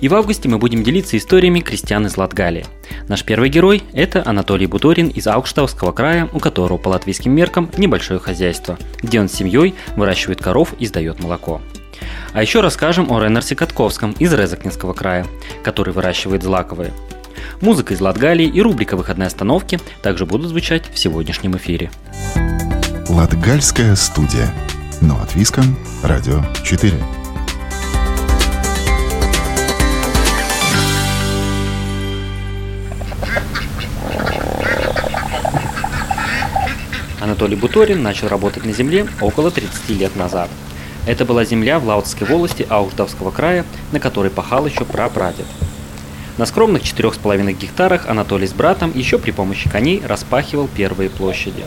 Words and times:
И 0.00 0.08
в 0.08 0.14
августе 0.14 0.48
мы 0.48 0.58
будем 0.58 0.82
делиться 0.82 1.16
историями 1.16 1.60
крестьян 1.60 2.06
из 2.06 2.16
Латгалии. 2.16 2.66
Наш 3.08 3.22
первый 3.24 3.50
герой– 3.50 3.82
это 3.92 4.22
Анатолий 4.24 4.66
Буторин 4.66 5.08
из 5.08 5.26
Аукштавского 5.26 5.92
края, 5.92 6.28
у 6.32 6.38
которого 6.38 6.78
по 6.78 6.88
латвийским 6.88 7.32
меркам 7.32 7.70
небольшое 7.76 8.18
хозяйство, 8.18 8.78
где 9.02 9.20
он 9.20 9.28
с 9.28 9.32
семьей 9.32 9.74
выращивает 9.96 10.40
коров 10.40 10.74
и 10.78 10.86
сдает 10.86 11.20
молоко. 11.20 11.60
А 12.32 12.40
еще 12.40 12.60
расскажем 12.60 13.10
о 13.10 13.20
Ренарсе 13.22 13.54
Катковском 13.54 14.12
из 14.12 14.32
Резакнинского 14.32 14.94
края, 14.94 15.26
который 15.62 15.92
выращивает 15.92 16.42
злаковые. 16.42 16.92
Музыка 17.60 17.92
из 17.94 18.00
Латгалии 18.00 18.46
и 18.46 18.62
рубрика 18.62 18.96
«Выходные 18.96 19.26
остановки» 19.26 19.80
также 20.02 20.24
будут 20.24 20.48
звучать 20.48 20.84
в 20.92 20.98
сегодняшнем 20.98 21.56
эфире. 21.56 21.90
Латгальская 23.08 23.94
студия. 23.96 24.52
Но 25.00 25.20
от 25.20 25.34
Виском. 25.34 25.76
Радио 26.02 26.42
4. 26.64 27.19
Анатолий 37.30 37.54
Буторин 37.54 38.02
начал 38.02 38.26
работать 38.26 38.64
на 38.64 38.72
земле 38.72 39.06
около 39.20 39.52
30 39.52 39.90
лет 39.90 40.16
назад. 40.16 40.50
Это 41.06 41.24
была 41.24 41.44
земля 41.44 41.78
в 41.78 41.86
Лаутской 41.86 42.26
волости 42.26 42.66
Ауждавского 42.68 43.30
края, 43.30 43.64
на 43.92 44.00
которой 44.00 44.32
пахал 44.32 44.66
еще 44.66 44.84
прапрадед. 44.84 45.46
На 46.38 46.46
скромных 46.46 46.82
4,5 46.82 47.52
гектарах 47.52 48.08
Анатолий 48.08 48.48
с 48.48 48.52
братом 48.52 48.90
еще 48.92 49.16
при 49.16 49.30
помощи 49.30 49.70
коней 49.70 50.02
распахивал 50.04 50.66
первые 50.66 51.08
площади. 51.08 51.62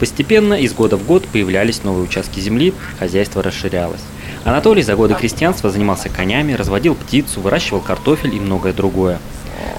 Постепенно 0.00 0.54
из 0.54 0.72
года 0.72 0.96
в 0.96 1.06
год 1.06 1.28
появлялись 1.28 1.84
новые 1.84 2.02
участки 2.02 2.40
земли, 2.40 2.74
хозяйство 2.98 3.40
расширялось. 3.40 4.02
Анатолий 4.42 4.82
за 4.82 4.96
годы 4.96 5.14
крестьянства 5.14 5.70
занимался 5.70 6.08
конями, 6.08 6.54
разводил 6.54 6.96
птицу, 6.96 7.40
выращивал 7.40 7.82
картофель 7.82 8.34
и 8.34 8.40
многое 8.40 8.72
другое. 8.72 9.20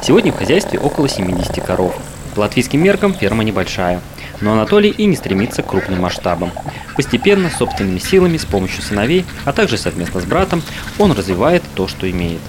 Сегодня 0.02 0.32
в 0.32 0.38
хозяйстве 0.38 0.80
около 0.80 1.10
70 1.10 1.62
коров. 1.62 1.94
По 2.36 2.42
латвийским 2.42 2.84
меркам 2.84 3.14
ферма 3.14 3.44
небольшая, 3.44 4.02
но 4.42 4.54
Анатолий 4.54 4.92
и 4.92 5.06
не 5.06 5.16
стремится 5.16 5.64
к 5.64 5.68
крупным 5.68 6.02
масштабам. 6.02 6.52
Постепенно, 6.96 7.50
собственными 7.50 8.00
силами, 8.00 8.38
с 8.38 8.46
помощью 8.46 8.82
сыновей, 8.84 9.26
а 9.46 9.54
также 9.54 9.78
совместно 9.78 10.22
с 10.22 10.26
братом, 10.26 10.62
он 10.98 11.12
развивает 11.12 11.64
то, 11.76 11.88
что 11.88 12.10
имеет. 12.10 12.42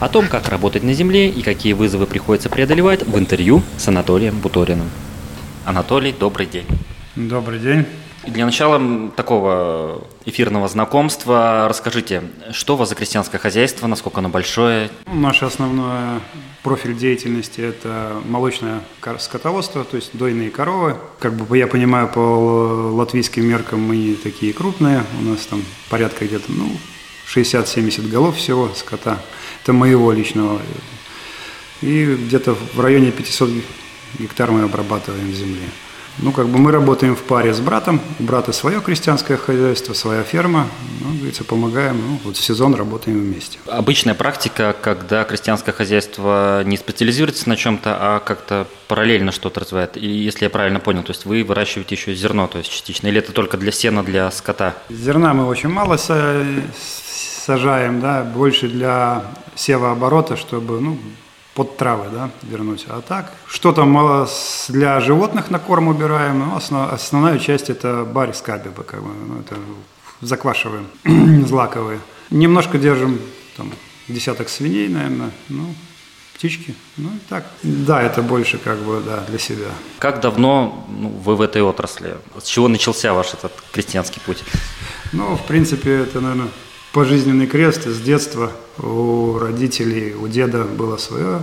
О 0.00 0.08
том, 0.08 0.26
как 0.26 0.48
работать 0.48 0.82
на 0.82 0.94
земле 0.94 1.28
и 1.28 1.42
какие 1.42 1.74
вызовы 1.74 2.06
приходится 2.06 2.48
преодолевать, 2.48 3.06
в 3.06 3.18
интервью 3.18 3.62
с 3.76 3.86
Анатолием 3.86 4.38
Буториным. 4.38 4.90
Анатолий, 5.64 6.12
добрый 6.18 6.46
день. 6.46 6.66
Добрый 7.14 7.58
день. 7.58 7.84
Для 8.26 8.46
начала 8.46 9.10
такого 9.10 10.02
эфирного 10.24 10.66
знакомства 10.66 11.66
расскажите, 11.68 12.22
что 12.52 12.72
у 12.72 12.76
вас 12.78 12.88
за 12.88 12.94
крестьянское 12.94 13.36
хозяйство, 13.36 13.86
насколько 13.86 14.20
оно 14.20 14.30
большое? 14.30 14.88
Наш 15.12 15.42
основной 15.42 16.20
профиль 16.62 16.96
деятельности– 16.96 17.60
это 17.62 18.18
молочное 18.24 18.80
скотоводство, 19.18 19.84
то 19.84 19.96
есть 19.96 20.16
дойные 20.16 20.50
коровы. 20.50 20.96
Как 21.18 21.34
бы 21.34 21.58
я 21.58 21.66
понимаю, 21.66 22.08
по 22.08 22.18
латвийским 22.18 23.44
меркам 23.44 23.80
мы 23.80 23.96
не 23.96 24.14
такие 24.14 24.54
крупные. 24.54 25.04
У 25.20 25.24
нас 25.24 25.40
там 25.44 25.62
порядка 25.90 26.24
где-то 26.24 26.50
ну, 26.50 26.70
60-70 27.26 28.08
голов 28.08 28.38
всего 28.38 28.70
скота. 28.74 29.18
Это 29.62 29.74
моего 29.74 30.12
личного. 30.12 30.62
И 31.82 32.06
где-то 32.06 32.54
в 32.54 32.80
районе 32.80 33.10
500 33.10 33.50
гектар 34.18 34.50
мы 34.50 34.62
обрабатываем 34.62 35.30
земли. 35.34 35.68
Ну, 36.18 36.30
как 36.32 36.46
бы 36.48 36.58
мы 36.58 36.70
работаем 36.72 37.16
в 37.16 37.22
паре 37.22 37.54
с 37.54 37.60
братом. 37.60 38.00
У 38.20 38.24
брата 38.24 38.52
свое 38.52 38.80
крестьянское 38.80 39.36
хозяйство, 39.36 39.94
своя 39.94 40.22
ферма. 40.22 40.68
Ну, 41.00 41.14
говорится, 41.16 41.42
помогаем. 41.42 41.96
Ну, 41.96 42.20
вот 42.24 42.36
в 42.36 42.42
сезон 42.44 42.74
работаем 42.74 43.18
вместе. 43.18 43.58
Обычная 43.66 44.14
практика, 44.14 44.76
когда 44.80 45.24
крестьянское 45.24 45.72
хозяйство 45.72 46.62
не 46.64 46.76
специализируется 46.76 47.48
на 47.48 47.56
чем-то, 47.56 47.96
а 47.98 48.20
как-то 48.20 48.66
параллельно 48.88 49.32
что-то 49.32 49.60
развивает. 49.60 49.96
И 49.96 50.06
если 50.06 50.44
я 50.44 50.50
правильно 50.50 50.80
понял, 50.80 51.02
то 51.02 51.12
есть 51.12 51.24
вы 51.24 51.42
выращиваете 51.44 51.94
еще 51.94 52.14
зерно, 52.14 52.46
то 52.46 52.58
есть 52.58 52.70
частично, 52.70 53.06
или 53.08 53.18
это 53.18 53.32
только 53.32 53.56
для 53.56 53.72
сена, 53.72 54.02
для 54.04 54.30
скота? 54.30 54.74
Зерна 54.90 55.32
мы 55.32 55.46
очень 55.46 55.70
мало 55.70 55.94
са- 55.96 56.62
сажаем, 57.46 58.00
да, 58.00 58.22
больше 58.22 58.68
для 58.68 59.24
севооборота, 59.54 60.36
чтобы, 60.36 60.80
ну, 60.80 60.98
под 61.54 61.76
травы, 61.76 62.06
да, 62.12 62.30
вернуть. 62.42 62.86
А 62.88 63.00
так, 63.02 63.32
что-то 63.46 63.84
мало 63.84 64.26
с- 64.26 64.66
для 64.70 65.00
животных 65.00 65.50
на 65.50 65.58
корм 65.58 65.88
убираем, 65.88 66.38
но 66.38 66.56
основ- 66.56 66.92
основная 66.92 67.38
часть 67.38 67.68
это 67.70 68.04
барь 68.04 68.32
скабиба, 68.32 68.82
как 68.82 69.02
бы, 69.02 69.10
ну, 69.28 69.40
это 69.40 69.56
заквашиваем, 70.20 70.86
злаковые. 71.46 71.98
Немножко 72.30 72.78
держим, 72.78 73.18
там, 73.56 73.70
десяток 74.08 74.48
свиней, 74.48 74.88
наверное, 74.88 75.30
ну, 75.48 75.74
птички, 76.34 76.74
ну, 76.96 77.08
и 77.10 77.18
так. 77.28 77.44
Да, 77.62 78.02
это 78.02 78.22
больше, 78.22 78.58
как 78.58 78.78
бы, 78.78 79.02
да, 79.04 79.20
для 79.28 79.38
себя. 79.38 79.68
Как 79.98 80.20
давно 80.20 80.86
ну, 80.88 81.08
вы 81.08 81.36
в 81.36 81.40
этой 81.42 81.60
отрасли? 81.62 82.16
С 82.42 82.46
чего 82.46 82.68
начался 82.68 83.12
ваш 83.12 83.34
этот 83.34 83.52
крестьянский 83.72 84.20
путь? 84.24 84.42
Ну, 85.12 85.36
в 85.36 85.42
принципе, 85.46 85.90
это, 85.98 86.20
наверное, 86.20 86.48
пожизненный 86.92 87.46
крест. 87.46 87.86
С 87.86 88.00
детства 88.00 88.52
у 88.78 89.38
родителей, 89.38 90.14
у 90.14 90.28
деда 90.28 90.64
было 90.64 90.96
свое, 90.96 91.42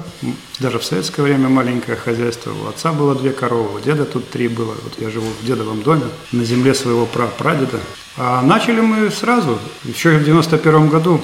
даже 0.59 0.79
в 0.79 0.85
советское 0.85 1.23
время 1.23 1.49
маленькое 1.49 1.97
хозяйство. 1.97 2.51
У 2.51 2.67
отца 2.67 2.93
было 2.93 3.15
две 3.15 3.31
коровы, 3.31 3.79
у 3.79 3.81
деда 3.81 4.05
тут 4.05 4.29
три 4.29 4.47
было. 4.47 4.73
Вот 4.83 4.93
я 4.99 5.09
живу 5.09 5.27
в 5.41 5.45
дедовом 5.45 5.81
доме, 5.81 6.05
на 6.31 6.43
земле 6.43 6.73
своего 6.73 7.05
пра- 7.05 7.27
прадеда. 7.37 7.79
А 8.17 8.41
начали 8.41 8.81
мы 8.81 9.09
сразу, 9.11 9.59
еще 9.83 10.17
в 10.17 10.23
91 10.23 10.89
году. 10.89 11.21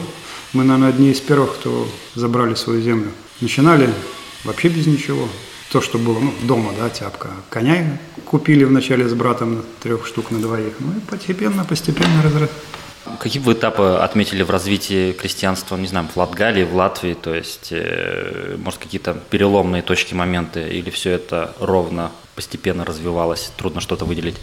Мы, 0.53 0.63
наверное, 0.63 0.89
одни 0.89 1.11
из 1.11 1.19
первых, 1.19 1.55
кто 1.55 1.87
забрали 2.13 2.55
свою 2.55 2.81
землю. 2.81 3.11
Начинали 3.41 3.89
вообще 4.43 4.69
без 4.69 4.87
ничего. 4.87 5.27
То, 5.71 5.81
что 5.81 5.97
было 5.97 6.19
ну, 6.19 6.33
дома, 6.43 6.71
да, 6.77 6.89
тяпка. 6.89 7.31
Коня 7.49 7.99
купили 8.23 8.63
вначале 8.63 9.09
с 9.09 9.13
братом 9.13 9.63
трех 9.81 10.05
штук 10.07 10.31
на 10.31 10.39
двоих. 10.39 10.73
Ну 10.79 10.93
и 10.95 10.99
постепенно, 11.01 11.65
постепенно 11.65 12.21
разрос. 12.23 12.49
Какие 13.19 13.41
вы 13.41 13.53
этапы 13.53 13.83
отметили 13.83 14.41
в 14.41 14.49
развитии 14.49 15.11
крестьянства, 15.11 15.77
не 15.77 15.87
знаю, 15.87 16.07
в 16.07 16.17
Латгалии, 16.17 16.63
в 16.63 16.75
Латвии, 16.75 17.13
то 17.13 17.35
есть, 17.35 17.67
э, 17.71 18.57
может, 18.57 18.79
какие-то 18.79 19.13
переломные 19.29 19.83
точки, 19.83 20.15
моменты, 20.15 20.67
или 20.67 20.89
все 20.89 21.11
это 21.11 21.53
ровно, 21.59 22.11
постепенно 22.35 22.83
развивалось, 22.83 23.51
трудно 23.57 23.79
что-то 23.79 24.05
выделить? 24.05 24.37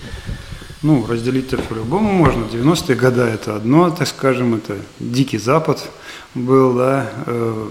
Ну, 0.83 1.05
разделить-то 1.07 1.59
по-любому 1.59 2.13
можно. 2.13 2.45
90-е 2.45 2.97
годы 2.97 3.23
это 3.23 3.57
одно, 3.57 3.91
так 3.91 4.07
скажем, 4.07 4.55
это 4.55 4.77
Дикий 5.01 5.39
Запад 5.39 5.89
был, 6.35 6.75
да, 6.75 7.11
э, 7.27 7.69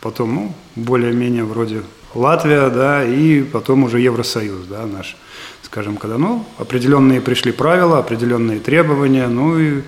потом, 0.00 0.34
ну, 0.34 0.54
более-менее 0.76 1.44
вроде 1.44 1.82
Латвия, 2.14 2.68
да, 2.68 3.04
и 3.04 3.42
потом 3.42 3.84
уже 3.84 4.00
Евросоюз, 4.00 4.66
да, 4.66 4.86
наш, 4.86 5.16
скажем, 5.62 5.96
когда, 5.96 6.16
ну, 6.16 6.44
определенные 6.58 7.20
пришли 7.20 7.50
правила, 7.50 7.98
определенные 7.98 8.60
требования, 8.60 9.26
ну, 9.28 9.58
и 9.58 9.82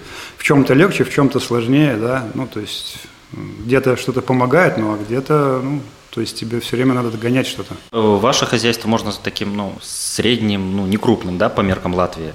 чем-то 0.47 0.75
легче, 0.75 1.03
в 1.03 1.11
чем-то 1.11 1.41
сложнее, 1.41 1.97
да, 1.97 2.29
ну, 2.35 2.47
то 2.47 2.61
есть 2.61 2.99
где-то 3.33 3.97
что-то 3.97 4.23
помогает, 4.23 4.79
ну, 4.79 4.95
а 4.95 4.97
где-то, 4.97 5.61
ну, 5.61 5.81
то 6.11 6.21
есть 6.21 6.39
тебе 6.39 6.61
все 6.61 6.77
время 6.77 6.95
надо 6.95 7.11
догонять 7.11 7.49
что-то. 7.49 7.75
Ваше 7.91 8.47
хозяйство 8.47 8.87
можно 8.89 9.11
таким, 9.13 9.57
ну, 9.57 9.77
средним, 9.83 10.77
ну, 10.77 10.87
не 10.87 10.99
крупным, 10.99 11.37
да, 11.37 11.49
по 11.49 11.63
меркам 11.63 11.95
Латвии. 11.95 12.33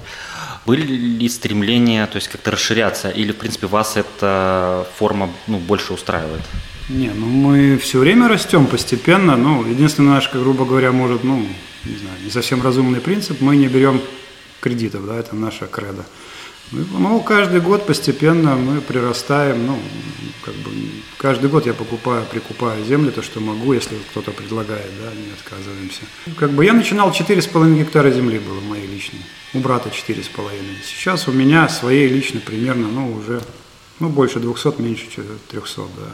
Были 0.66 0.82
ли 0.82 1.28
стремления, 1.30 2.06
то 2.06 2.16
есть 2.16 2.28
как-то 2.28 2.50
расширяться, 2.50 3.08
или, 3.08 3.32
в 3.32 3.36
принципе, 3.36 3.66
вас 3.66 3.96
эта 3.96 4.86
форма, 4.98 5.30
ну, 5.46 5.56
больше 5.56 5.94
устраивает? 5.94 6.42
Не, 6.90 7.12
ну 7.14 7.26
мы 7.26 7.78
все 7.78 7.98
время 7.98 8.28
растем 8.28 8.66
постепенно. 8.66 9.36
Ну, 9.38 9.64
единственное 9.64 10.16
наш, 10.16 10.30
грубо 10.30 10.66
говоря, 10.66 10.92
может, 10.92 11.24
ну, 11.24 11.38
не 11.84 11.96
знаю, 11.96 12.16
не 12.22 12.30
совсем 12.30 12.60
разумный 12.60 13.00
принцип, 13.00 13.40
мы 13.40 13.56
не 13.56 13.68
берем 13.68 14.02
кредитов, 14.60 15.06
да, 15.06 15.16
это 15.16 15.34
наша 15.34 15.66
кредо. 15.66 16.04
Ну, 16.72 17.20
каждый 17.20 17.60
год 17.60 17.86
постепенно 17.86 18.56
мы 18.56 18.80
прирастаем, 18.80 19.66
ну, 19.66 19.78
как 20.42 20.54
бы, 20.54 20.70
каждый 21.18 21.50
год 21.50 21.66
я 21.66 21.74
покупаю, 21.74 22.24
прикупаю 22.24 22.82
землю, 22.84 23.12
то, 23.12 23.22
что 23.22 23.40
могу, 23.40 23.74
если 23.74 23.96
кто-то 24.10 24.30
предлагает, 24.30 24.90
да, 25.02 25.12
не 25.14 25.32
отказываемся. 25.32 26.00
Как 26.38 26.50
бы 26.50 26.64
я 26.64 26.72
начинал 26.72 27.10
4,5 27.10 27.78
гектара 27.78 28.10
земли 28.10 28.38
было 28.38 28.60
моей 28.60 28.86
личной, 28.86 29.20
у 29.52 29.58
брата 29.58 29.90
4,5. 29.90 30.50
Сейчас 30.84 31.28
у 31.28 31.32
меня 31.32 31.68
своей 31.68 32.08
личной 32.08 32.40
примерно, 32.40 32.88
ну, 32.88 33.12
уже, 33.12 33.42
ну, 34.00 34.08
больше 34.08 34.40
200, 34.40 34.80
меньше 34.80 35.06
300, 35.50 35.82
да. 35.82 36.08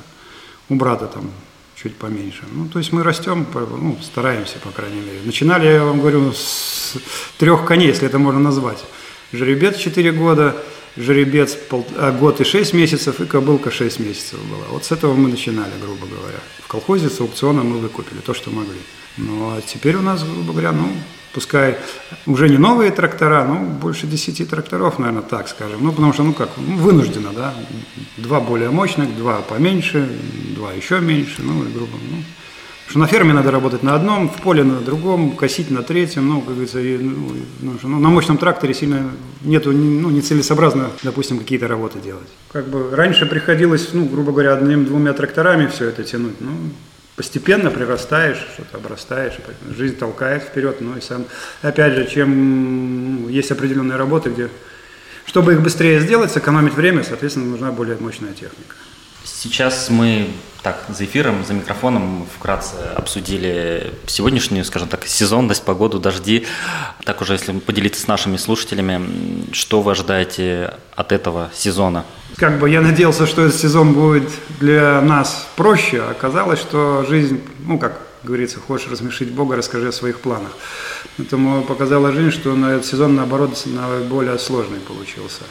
У 0.69 0.75
брата 0.75 1.06
там 1.06 1.31
чуть 1.81 1.94
поменьше. 1.94 2.43
Ну, 2.50 2.69
то 2.69 2.81
есть 2.81 2.93
мы 2.93 3.05
растем, 3.05 3.46
ну, 3.55 3.96
стараемся, 4.02 4.58
по 4.58 4.70
крайней 4.70 5.00
мере. 5.00 5.20
Начинали, 5.25 5.66
я 5.66 5.84
вам 5.84 6.00
говорю, 6.00 6.32
с 6.32 6.96
трех 7.38 7.64
коней, 7.64 7.88
если 7.88 8.08
это 8.08 8.19
можно 8.19 8.40
назвать. 8.40 8.84
Жеребец 9.33 9.77
4 9.77 10.13
года, 10.13 10.57
жеребец 10.97 11.55
пол, 11.55 11.87
а, 11.97 12.13
год 12.13 12.41
и 12.41 12.45
6 12.45 12.73
месяцев, 12.73 13.21
и 13.21 13.27
кобылка 13.27 13.71
6 13.71 14.01
месяцев 14.01 14.39
была. 14.45 14.65
Вот 14.71 14.85
с 14.85 14.93
этого 14.93 15.15
мы 15.15 15.29
начинали, 15.29 15.73
грубо 15.81 16.07
говоря. 16.07 16.39
В 16.63 16.67
колхозе 16.67 17.11
с 17.11 17.21
аукциона 17.21 17.63
мы 17.63 17.79
выкупили 17.79 18.21
то, 18.21 18.33
что 18.33 18.51
могли. 18.51 18.81
Ну, 19.19 19.51
а 19.51 19.61
теперь 19.61 19.97
у 19.97 20.03
нас, 20.03 20.23
грубо 20.23 20.53
говоря, 20.53 20.73
ну, 20.73 20.89
пускай 21.35 21.77
уже 22.27 22.49
не 22.49 22.57
новые 22.57 22.91
трактора, 22.91 23.45
но 23.45 23.57
больше 23.57 24.07
10 24.07 24.49
тракторов, 24.49 24.99
наверное, 24.99 25.23
так 25.23 25.49
скажем. 25.49 25.85
Ну, 25.85 25.93
потому 25.93 26.13
что, 26.13 26.23
ну 26.23 26.33
как, 26.33 26.51
ну, 26.57 26.77
вынуждено, 26.77 27.33
да. 27.35 27.55
Два 28.17 28.41
более 28.41 28.71
мощных, 28.71 29.15
два 29.17 29.43
поменьше, 29.43 30.09
два 30.57 30.73
еще 30.73 31.01
меньше, 31.01 31.43
ну, 31.43 31.65
и 31.65 31.73
грубо, 31.73 31.99
ну. 32.11 32.23
Что 32.88 33.00
на 33.00 33.06
ферме 33.06 33.35
надо 33.35 33.50
работать 33.50 33.82
на 33.82 33.94
одном, 33.94 34.31
в 34.31 34.40
поле 34.40 34.64
на 34.64 34.81
другом, 34.81 35.37
косить 35.37 35.70
на 35.70 35.82
третьем, 35.82 36.26
ну, 36.26 36.40
как 36.40 36.55
говорится, 36.55 36.81
и, 36.81 36.96
ну, 36.96 37.35
ну, 37.61 37.99
на 37.99 38.08
мощном 38.08 38.38
тракторе 38.38 38.73
сильно 38.73 39.11
нету, 39.43 39.73
ну, 39.73 40.08
нецелесообразно, 40.08 40.90
допустим, 41.02 41.38
какие-то 41.38 41.69
работы 41.69 41.99
делать. 42.00 42.29
Как 42.50 42.67
бы 42.69 42.96
раньше 42.96 43.26
приходилось, 43.26 43.90
ну, 43.93 44.06
грубо 44.06 44.32
говоря, 44.32 44.55
одним-двумя 44.55 45.12
тракторами 45.12 45.67
все 45.67 45.88
это 45.88 46.02
тянуть, 46.02 46.40
ну, 46.40 46.50
постепенно 47.14 47.70
прирастаешь, 47.70 48.38
что-то 48.55 48.79
обрастаешь, 48.79 49.34
жизнь 49.76 49.96
толкает 49.96 50.44
вперед, 50.44 50.81
ну 50.81 50.96
и 50.96 51.02
сам, 51.02 51.26
опять 51.61 51.93
же, 51.93 52.06
чем 52.06 53.25
ну, 53.25 53.29
есть 53.29 53.50
определенные 53.50 53.99
работы, 53.99 54.31
где, 54.31 54.49
чтобы 55.26 55.52
их 55.52 55.61
быстрее 55.61 56.00
сделать, 56.00 56.32
сэкономить 56.32 56.73
время, 56.73 57.05
соответственно, 57.05 57.50
нужна 57.50 57.70
более 57.70 57.99
мощная 58.00 58.32
техника. 58.32 58.76
Сейчас 59.35 59.91
мы 59.91 60.29
так 60.63 60.85
за 60.89 61.05
эфиром, 61.05 61.45
за 61.47 61.55
микрофоном 61.55 62.27
вкратце 62.37 62.75
обсудили 62.97 63.93
сегодняшнюю, 64.07 64.65
скажем 64.65 64.89
так, 64.89 65.07
сезонность, 65.07 65.65
погоду, 65.65 66.01
дожди. 66.01 66.47
Так 67.05 67.21
уже, 67.21 67.35
если 67.35 67.53
поделиться 67.53 68.03
с 68.03 68.07
нашими 68.07 68.37
слушателями, 68.37 69.53
что 69.53 69.83
вы 69.83 69.93
ожидаете 69.93 70.75
от 70.97 71.13
этого 71.13 71.51
сезона? 71.55 72.05
как 72.39 72.61
бы 72.61 72.71
я 72.71 72.81
надеялся, 72.81 73.27
что 73.27 73.43
этот 73.43 73.61
сезон 73.61 73.95
будет 73.95 74.31
для 74.61 75.01
нас 75.01 75.49
проще, 75.57 76.01
а 76.01 76.11
оказалось, 76.11 76.61
что 76.61 77.05
жизнь, 77.09 77.43
ну, 77.67 77.79
как 77.79 78.01
говорится, 78.23 78.61
хочешь 78.61 78.89
рассмешить 78.89 79.33
Бога, 79.33 79.57
расскажи 79.57 79.89
о 79.89 79.93
своих 79.93 80.21
планах. 80.21 80.53
Поэтому 81.17 81.63
показала 81.63 82.13
жизнь, 82.13 82.31
что 82.31 82.55
на 82.55 82.75
этот 82.75 82.87
сезон, 82.87 83.17
наоборот, 83.17 83.67
более 84.09 84.39
сложный 84.39 84.79
получился. 84.79 85.43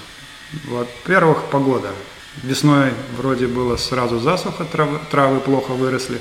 Во-первых, 0.70 1.44
погода. 1.52 1.90
Весной 2.44 2.92
вроде 3.18 3.48
было 3.48 3.78
сразу 3.78 4.20
засуха, 4.20 4.66
травы, 4.66 5.00
травы 5.10 5.40
плохо 5.40 5.72
выросли, 5.72 6.20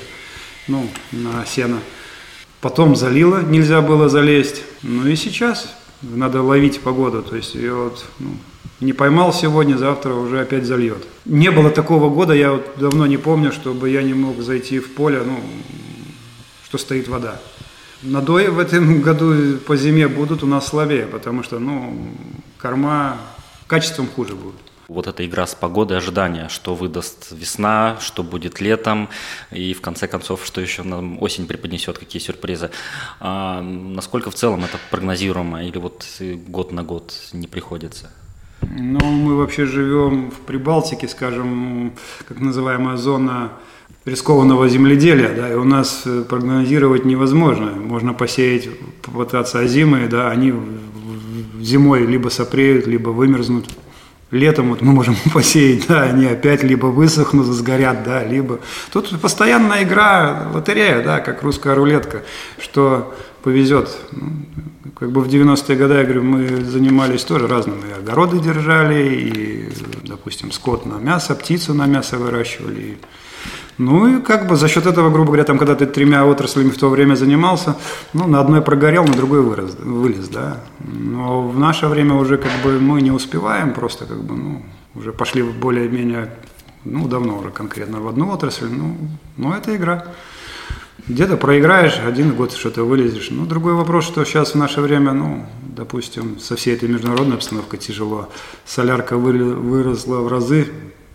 ну, 0.67 0.89
на 1.11 1.45
сено. 1.45 1.79
Потом 2.59 2.95
залило, 2.95 3.41
нельзя 3.41 3.81
было 3.81 4.09
залезть. 4.09 4.63
Ну 4.81 5.07
и 5.07 5.15
сейчас 5.15 5.75
надо 6.01 6.41
ловить 6.41 6.81
погоду, 6.81 7.21
то 7.21 7.35
есть 7.35 7.53
ее 7.55 7.75
вот, 7.75 8.05
ну, 8.19 8.31
не 8.79 8.93
поймал 8.93 9.33
сегодня, 9.33 9.77
завтра 9.77 10.13
уже 10.13 10.41
опять 10.41 10.65
зальет. 10.65 11.05
Не 11.25 11.51
было 11.51 11.69
такого 11.69 12.09
года, 12.09 12.33
я 12.33 12.53
вот 12.53 12.65
давно 12.77 13.05
не 13.05 13.17
помню, 13.17 13.51
чтобы 13.51 13.89
я 13.89 14.01
не 14.01 14.13
мог 14.13 14.41
зайти 14.41 14.79
в 14.79 14.93
поле, 14.93 15.21
ну, 15.23 15.39
что 16.65 16.77
стоит 16.77 17.07
вода. 17.07 17.39
Надои 18.01 18.47
в 18.47 18.59
этом 18.59 19.01
году 19.01 19.57
по 19.65 19.75
зиме 19.75 20.07
будут 20.07 20.43
у 20.43 20.47
нас 20.47 20.67
слабее, 20.67 21.05
потому 21.05 21.43
что, 21.43 21.59
ну, 21.59 22.07
корма 22.57 23.17
качеством 23.67 24.07
хуже 24.07 24.35
будут. 24.35 24.66
Вот 24.87 25.07
эта 25.07 25.25
игра 25.25 25.45
с 25.45 25.53
погодой, 25.53 25.97
ожидания, 25.97 26.47
что 26.47 26.73
выдаст 26.73 27.31
весна, 27.31 27.97
что 27.99 28.23
будет 28.23 28.61
летом, 28.61 29.09
и 29.51 29.73
в 29.73 29.81
конце 29.81 30.07
концов, 30.07 30.45
что 30.45 30.61
еще 30.61 30.83
нам 30.83 31.21
осень 31.21 31.45
преподнесет, 31.45 31.97
какие 31.97 32.21
сюрпризы. 32.21 32.69
А 33.19 33.61
насколько 33.61 34.31
в 34.31 34.35
целом 34.35 34.63
это 34.63 34.77
прогнозируемо 34.89 35.65
или 35.65 35.77
вот 35.77 36.05
год 36.47 36.71
на 36.71 36.83
год 36.83 37.13
не 37.33 37.47
приходится? 37.47 38.11
Ну, 38.61 38.99
мы 38.99 39.35
вообще 39.35 39.65
живем 39.65 40.31
в 40.31 40.39
Прибалтике, 40.39 41.07
скажем, 41.07 41.93
как 42.27 42.39
называемая 42.39 42.97
зона 42.97 43.51
рискованного 44.05 44.69
земледелия, 44.69 45.35
да, 45.35 45.51
и 45.51 45.55
у 45.55 45.65
нас 45.65 46.03
э, 46.05 46.23
прогнозировать 46.27 47.03
невозможно. 47.05 47.71
Можно 47.71 48.13
посеять, 48.13 48.69
попытаться 49.01 49.59
озимые, 49.59 50.07
да, 50.07 50.31
они 50.31 50.53
зимой 51.59 52.05
либо 52.05 52.29
сопреют, 52.29 52.87
либо 52.87 53.09
вымерзнут. 53.09 53.65
Летом 54.29 54.69
вот 54.69 54.81
мы 54.81 54.91
можем 54.91 55.15
посеять, 55.33 55.87
да, 55.87 56.03
они 56.03 56.25
опять 56.25 56.63
либо 56.63 56.87
высохнут, 56.87 57.47
сгорят, 57.47 58.03
да, 58.03 58.23
либо... 58.23 58.59
Тут 58.91 59.19
постоянная 59.21 59.83
игра, 59.83 60.49
лотерея, 60.53 61.01
да, 61.01 61.19
как 61.19 61.43
русская 61.43 61.75
рулетка, 61.75 62.23
что 62.59 63.13
повезет. 63.41 63.95
Ну, 64.11 64.91
как 64.95 65.11
бы 65.11 65.21
в 65.21 65.27
90-е 65.27 65.77
годы, 65.77 65.93
я 65.93 66.03
говорю, 66.03 66.23
мы 66.23 66.47
занимались 66.63 67.23
тоже 67.23 67.47
разным. 67.47 67.79
И 67.87 67.91
огороды 67.97 68.39
держали, 68.39 69.15
и, 69.15 69.69
допустим, 70.03 70.51
скот 70.51 70.85
на 70.85 70.95
мясо, 70.95 71.33
птицу 71.33 71.73
на 71.73 71.85
мясо 71.85 72.17
выращивали. 72.17 72.97
Ну 73.77 74.07
и 74.07 74.21
как 74.21 74.47
бы 74.47 74.55
за 74.55 74.67
счет 74.67 74.87
этого, 74.87 75.09
грубо 75.11 75.27
говоря, 75.27 75.43
там, 75.43 75.57
когда 75.57 75.75
ты 75.75 75.85
тремя 75.85 76.23
отраслями 76.23 76.69
в 76.69 76.77
то 76.77 76.89
время 76.89 77.15
занимался, 77.15 77.75
ну, 78.13 78.27
на 78.27 78.39
одной 78.39 78.61
прогорел, 78.61 79.05
на 79.05 79.13
другой 79.13 79.41
вырос, 79.41 79.75
вылез, 79.79 80.27
да. 80.29 80.63
Но 80.79 81.47
в 81.47 81.59
наше 81.59 81.87
время 81.87 82.15
уже 82.15 82.37
как 82.37 82.51
бы 82.63 82.79
мы 82.79 83.01
не 83.01 83.11
успеваем, 83.11 83.73
просто 83.73 84.05
как 84.05 84.23
бы, 84.23 84.35
ну, 84.35 84.63
уже 84.95 85.13
пошли 85.13 85.43
более-менее, 85.43 86.33
ну, 86.85 87.07
давно 87.07 87.37
уже 87.37 87.51
конкретно 87.51 87.99
в 87.99 88.07
одну 88.07 88.31
отрасль, 88.31 88.67
ну, 88.67 88.97
но 89.37 89.55
это 89.55 89.75
игра. 89.75 90.05
Где-то 91.07 91.37
проиграешь, 91.37 91.99
один 92.05 92.33
год 92.33 92.53
что-то 92.53 92.83
вылезешь. 92.83 93.29
Ну, 93.29 93.45
другой 93.45 93.73
вопрос, 93.73 94.05
что 94.05 94.25
сейчас 94.25 94.53
в 94.53 94.57
наше 94.57 94.81
время, 94.81 95.13
ну, 95.13 95.45
допустим, 95.61 96.39
со 96.39 96.55
всей 96.55 96.73
этой 96.73 96.89
международной 96.89 97.35
обстановкой 97.35 97.79
тяжело. 97.79 98.29
Солярка 98.65 99.17
выросла 99.17 100.17
в 100.17 100.27
разы, 100.27 100.67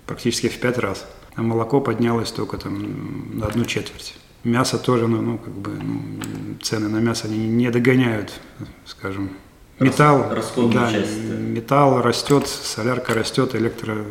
практически 0.06 0.49
в 0.49 0.58
пять 0.61 0.79
раз. 0.79 1.05
А 1.34 1.43
молоко 1.43 1.81
поднялось 1.81 2.31
только 2.31 2.58
там 2.58 3.38
на 3.38 3.46
одну 3.46 3.64
четверть. 3.64 4.14
Мясо 4.44 4.79
тоже, 4.79 5.06
ну, 5.06 5.23
ну 5.23 5.38
как 5.38 5.55
бы, 5.55 5.70
ну, 5.70 6.58
цены 6.61 6.88
на 6.88 6.99
мясо 6.99 7.29
они 7.29 7.38
не 7.38 7.70
догоняют, 7.70 8.40
скажем. 8.84 9.31
Металл, 9.79 10.26
да, 10.73 10.93
часть, 10.93 11.17
металл 11.17 12.02
растет, 12.02 12.46
солярка 12.46 13.14
растет, 13.14 13.55
электро 13.55 14.05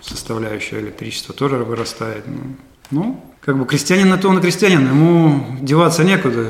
составляющая 0.00 0.80
электричества 0.80 1.34
тоже 1.34 1.56
вырастает. 1.56 2.24
Ну, 2.26 2.56
ну 2.90 3.33
как 3.44 3.58
бы 3.58 3.66
крестьянин 3.66 4.08
на 4.08 4.16
то 4.16 4.28
он 4.28 4.38
и 4.38 4.40
крестьянин, 4.40 4.86
ему 4.88 5.44
деваться 5.60 6.02
некуда. 6.02 6.46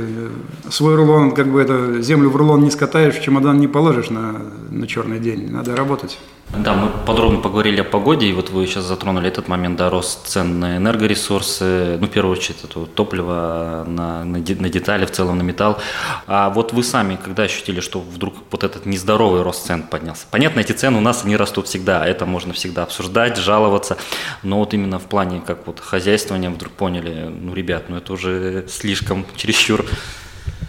Свой 0.71 0.95
рулон, 0.95 1.33
как 1.33 1.49
бы 1.49 1.61
это, 1.61 2.01
землю 2.01 2.31
в 2.31 2.37
рулон 2.37 2.63
не 2.63 2.71
скатаешь, 2.71 3.17
в 3.17 3.23
чемодан 3.23 3.59
не 3.59 3.69
положишь 3.69 4.11
на, 4.11 4.41
на 4.71 4.87
черный 4.87 5.19
день, 5.19 5.51
надо 5.51 5.77
работать. 5.77 6.19
Да, 6.57 6.75
мы 6.75 6.89
подробно 7.05 7.41
поговорили 7.41 7.81
о 7.81 7.85
погоде, 7.85 8.27
и 8.27 8.33
вот 8.33 8.51
вы 8.51 8.67
сейчас 8.67 8.85
затронули 8.85 9.29
этот 9.29 9.49
момент, 9.49 9.77
да, 9.77 9.91
рост 9.91 10.29
цен 10.29 10.61
на 10.61 10.77
энергоресурсы, 10.77 11.99
ну, 12.01 12.07
в 12.07 12.11
первую 12.11 12.37
очередь, 12.37 12.59
это 12.63 12.87
топливо 12.87 13.85
на, 13.89 14.25
на, 14.25 14.39
на 14.39 14.69
детали, 14.69 15.05
в 15.05 15.11
целом 15.11 15.39
на 15.39 15.43
металл. 15.43 15.79
А 16.27 16.51
вот 16.51 16.73
вы 16.73 16.85
сами, 16.85 17.19
когда 17.23 17.45
ощутили, 17.45 17.81
что 17.81 17.99
вдруг 17.99 18.35
вот 18.53 18.63
этот 18.63 18.87
нездоровый 18.87 19.43
рост 19.43 19.67
цен 19.67 19.83
поднялся? 19.83 20.27
Понятно, 20.31 20.61
эти 20.61 20.73
цены 20.73 20.99
у 20.99 21.01
нас, 21.01 21.25
они 21.25 21.37
растут 21.37 21.67
всегда, 21.67 22.07
это 22.07 22.25
можно 22.25 22.53
всегда 22.53 22.85
обсуждать, 22.85 23.37
жаловаться, 23.37 23.97
но 24.45 24.61
вот 24.61 24.75
именно 24.75 25.01
в 25.01 25.05
плане, 25.05 25.43
как 25.45 25.67
вот 25.67 25.81
хозяйствования 25.81 26.51
вдруг 26.51 26.73
поняли, 26.85 27.31
ну, 27.41 27.55
ребят, 27.55 27.85
ну, 27.89 27.97
это 27.97 28.13
уже 28.13 28.65
слишком 28.69 29.25
чересчур 29.37 29.87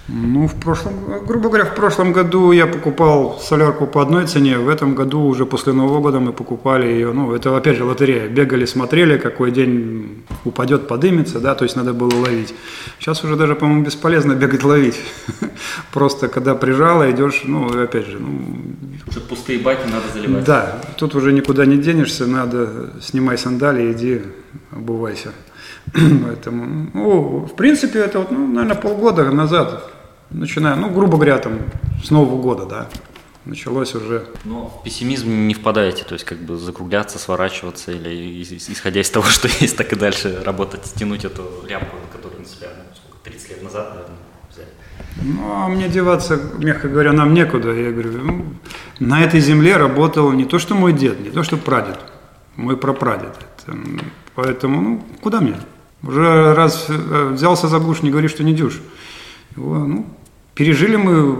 ну, 0.07 0.47
в 0.47 0.53
прошлом, 0.53 1.25
грубо 1.25 1.49
говоря, 1.49 1.65
в 1.65 1.73
прошлом 1.73 2.13
году 2.13 2.51
я 2.51 2.67
покупал 2.67 3.39
солярку 3.39 3.87
по 3.87 4.01
одной 4.01 4.27
цене, 4.27 4.59
в 4.59 4.69
этом 4.69 4.93
году 4.93 5.21
уже 5.21 5.45
после 5.45 5.73
Нового 5.73 5.99
года 5.99 6.19
мы 6.19 6.31
покупали 6.31 6.85
ее, 6.85 7.11
ну, 7.11 7.33
это 7.33 7.57
опять 7.57 7.77
же 7.77 7.83
лотерея, 7.83 8.27
бегали, 8.29 8.65
смотрели, 8.65 9.17
какой 9.17 9.51
день 9.51 10.23
упадет, 10.45 10.87
подымется, 10.87 11.39
да, 11.39 11.55
то 11.55 11.65
есть 11.65 11.75
надо 11.75 11.93
было 11.93 12.15
ловить. 12.15 12.53
Сейчас 12.99 13.23
уже 13.23 13.35
даже, 13.35 13.55
по-моему, 13.55 13.83
бесполезно 13.83 14.35
бегать 14.35 14.63
ловить. 14.63 14.99
Просто 15.91 16.27
когда 16.27 16.53
прижало, 16.53 17.09
идешь, 17.09 17.41
ну, 17.45 17.65
опять 17.83 18.05
же, 18.05 18.19
ну... 18.19 18.29
Уже 19.07 19.19
пустые 19.21 19.57
баки 19.57 19.87
надо 19.87 20.05
заливать. 20.13 20.43
Да, 20.43 20.81
тут 20.97 21.15
уже 21.15 21.33
никуда 21.33 21.65
не 21.65 21.77
денешься, 21.77 22.27
надо 22.27 22.93
снимай 23.01 23.39
сандалии, 23.39 23.91
иди 23.91 24.21
обувайся. 24.71 25.31
Поэтому, 25.93 26.89
ну, 26.93 27.45
в 27.45 27.55
принципе, 27.55 27.99
это 27.99 28.19
вот, 28.19 28.31
ну, 28.31 28.47
наверное, 28.47 28.75
полгода 28.75 29.31
назад 29.31 29.91
начиная, 30.29 30.75
ну, 30.75 30.89
грубо 30.89 31.15
говоря, 31.15 31.37
там, 31.37 31.59
с 32.03 32.11
Нового 32.11 32.41
года, 32.41 32.65
да, 32.65 32.89
началось 33.45 33.95
уже. 33.95 34.25
Но 34.43 34.67
в 34.67 34.83
пессимизм 34.83 35.47
не 35.47 35.53
впадаете, 35.53 36.03
то 36.03 36.13
есть 36.13 36.25
как 36.25 36.39
бы 36.39 36.57
закругляться, 36.57 37.19
сворачиваться 37.19 37.91
или 37.91 38.41
исходя 38.41 39.01
из 39.01 39.09
того, 39.09 39.25
что 39.29 39.47
есть, 39.47 39.77
так 39.77 39.93
и 39.93 39.95
дальше 39.95 40.41
работать, 40.43 40.85
стянуть 40.85 41.25
эту 41.25 41.43
лямку, 41.67 41.95
которую 42.11 42.41
на 42.41 42.47
себя, 42.47 42.67
ну, 42.77 42.95
сколько, 42.95 43.29
30 43.29 43.49
лет 43.49 43.63
назад, 43.63 43.89
наверное, 43.89 44.17
взяли. 44.51 44.67
Ну, 45.21 45.51
а 45.51 45.67
мне 45.67 45.87
деваться, 45.87 46.39
мягко 46.57 46.89
говоря, 46.89 47.13
нам 47.13 47.33
некуда. 47.33 47.71
Я 47.71 47.91
говорю, 47.91 48.11
ну, 48.23 48.45
на 48.99 49.23
этой 49.23 49.39
земле 49.39 49.77
работал 49.77 50.31
не 50.31 50.45
то, 50.45 50.59
что 50.59 50.75
мой 50.75 50.93
дед, 50.93 51.19
не 51.19 51.29
то, 51.29 51.43
что 51.43 51.57
прадед, 51.57 51.99
мой 52.55 52.77
прапрадед. 52.77 53.35
Это, 53.67 53.77
поэтому, 54.35 54.81
ну, 54.81 55.05
куда 55.21 55.41
мне? 55.41 55.55
Уже 56.03 56.53
раз 56.53 56.85
э, 56.89 57.29
взялся 57.33 57.67
за 57.67 57.79
глушь, 57.79 58.01
не 58.03 58.11
говори, 58.11 58.27
что 58.27 58.43
не 58.43 58.53
дюш. 58.53 58.81
Его, 59.55 59.79
ну, 59.79 60.05
пережили 60.53 60.95
мы, 60.95 61.37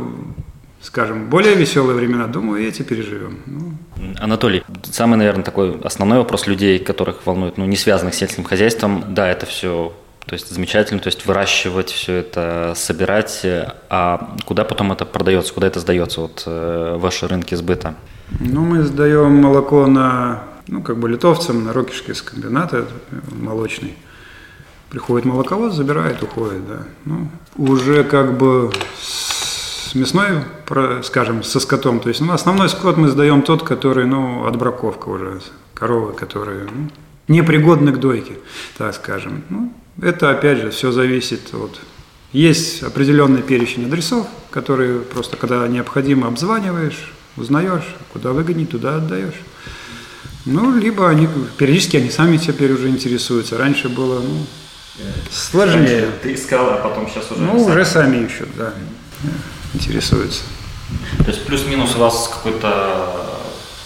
скажем, 0.82 1.30
более 1.30 1.56
веселые 1.56 1.96
времена. 1.96 2.28
Думаю, 2.28 2.64
и 2.64 2.68
эти 2.68 2.82
переживем. 2.82 3.38
Ну. 3.46 3.78
Анатолий, 4.20 4.64
самый, 4.84 5.18
наверное, 5.18 5.44
такой 5.44 5.80
основной 5.82 6.20
вопрос 6.20 6.48
людей, 6.48 6.80
которых 6.80 7.26
волнует, 7.26 7.58
ну, 7.58 7.66
не 7.66 7.76
связанных 7.76 8.14
с 8.14 8.18
сельским 8.18 8.44
хозяйством. 8.44 9.04
Да, 9.10 9.28
это 9.28 9.46
все 9.46 9.94
то 10.26 10.34
есть 10.34 10.52
замечательно, 10.52 11.00
то 11.00 11.08
есть 11.08 11.26
выращивать 11.28 11.92
все 11.92 12.14
это, 12.14 12.74
собирать, 12.76 13.42
а 13.90 14.36
куда 14.46 14.64
потом 14.64 14.92
это 14.92 15.06
продается, 15.06 15.54
куда 15.54 15.68
это 15.68 15.80
сдается, 15.80 16.22
вот 16.22 16.44
э, 16.48 16.96
ваши 16.98 17.28
рынки 17.28 17.54
сбыта? 17.54 17.94
Ну, 18.40 18.62
мы 18.62 18.82
сдаем 18.82 19.36
молоко 19.36 19.86
на, 19.86 20.44
ну, 20.68 20.82
как 20.82 20.98
бы 20.98 21.10
литовцам, 21.10 21.64
на 21.64 21.74
Рокишский 21.74 22.16
комбината 22.16 22.88
молочный. 23.32 23.96
Приходит 24.90 25.26
молоковоз, 25.26 25.76
забирает, 25.76 26.22
уходит, 26.24 26.68
да. 26.68 26.84
Ну, 27.06 27.28
уже 27.58 28.04
как 28.04 28.38
бы 28.38 28.72
с 29.02 29.94
мясной, 29.96 30.44
скажем, 31.04 31.44
со 31.44 31.60
скотом. 31.60 32.00
То 32.00 32.10
есть 32.10 32.22
ну, 32.22 32.32
основной 32.34 32.70
скот 32.70 32.98
мы 32.98 33.08
сдаем 33.08 33.42
тот, 33.42 33.64
который, 33.64 34.06
ну, 34.06 34.46
отбраковка 34.46 35.10
уже, 35.10 35.42
коровы, 35.74 36.14
которые 36.14 36.66
ну, 36.66 36.90
непригодны 37.28 37.92
к 37.92 38.00
дойке, 38.00 38.34
так 38.78 38.94
скажем. 38.94 39.44
Ну, 39.50 39.74
это, 40.02 40.30
опять 40.30 40.60
же, 40.60 40.70
все 40.72 40.92
зависит 40.92 41.54
от... 41.54 41.80
Есть 42.32 42.84
определенный 42.84 43.42
перечень 43.42 43.86
адресов, 43.86 44.28
которые 44.52 45.00
просто, 45.00 45.38
когда 45.38 45.66
необходимо, 45.68 46.28
обзваниваешь, 46.28 47.14
узнаешь, 47.38 47.96
куда 48.12 48.34
выгоднее, 48.34 48.68
туда 48.68 48.98
отдаешь. 48.98 49.40
Ну, 50.46 50.78
либо 50.78 51.10
они, 51.10 51.28
периодически 51.58 51.98
они 51.98 52.10
сами 52.10 52.38
теперь 52.38 52.74
уже 52.74 52.90
интересуются. 52.90 53.58
Раньше 53.58 53.90
было, 53.90 54.20
ну, 54.20 54.46
сложнее. 55.32 56.10
Ты 56.24 56.34
искал, 56.34 56.70
а 56.70 56.78
потом 56.78 57.08
сейчас 57.10 57.32
уже 57.32 57.42
Ну, 57.42 57.60
сами. 57.60 57.72
уже 57.72 57.86
сами 57.86 58.26
ищут, 58.26 58.50
да, 58.58 58.74
интересуются. 59.74 60.44
То 61.20 61.26
есть 61.32 61.46
плюс-минус 61.46 61.96
у 61.96 62.00
вас 62.00 62.30
какой-то 62.34 63.40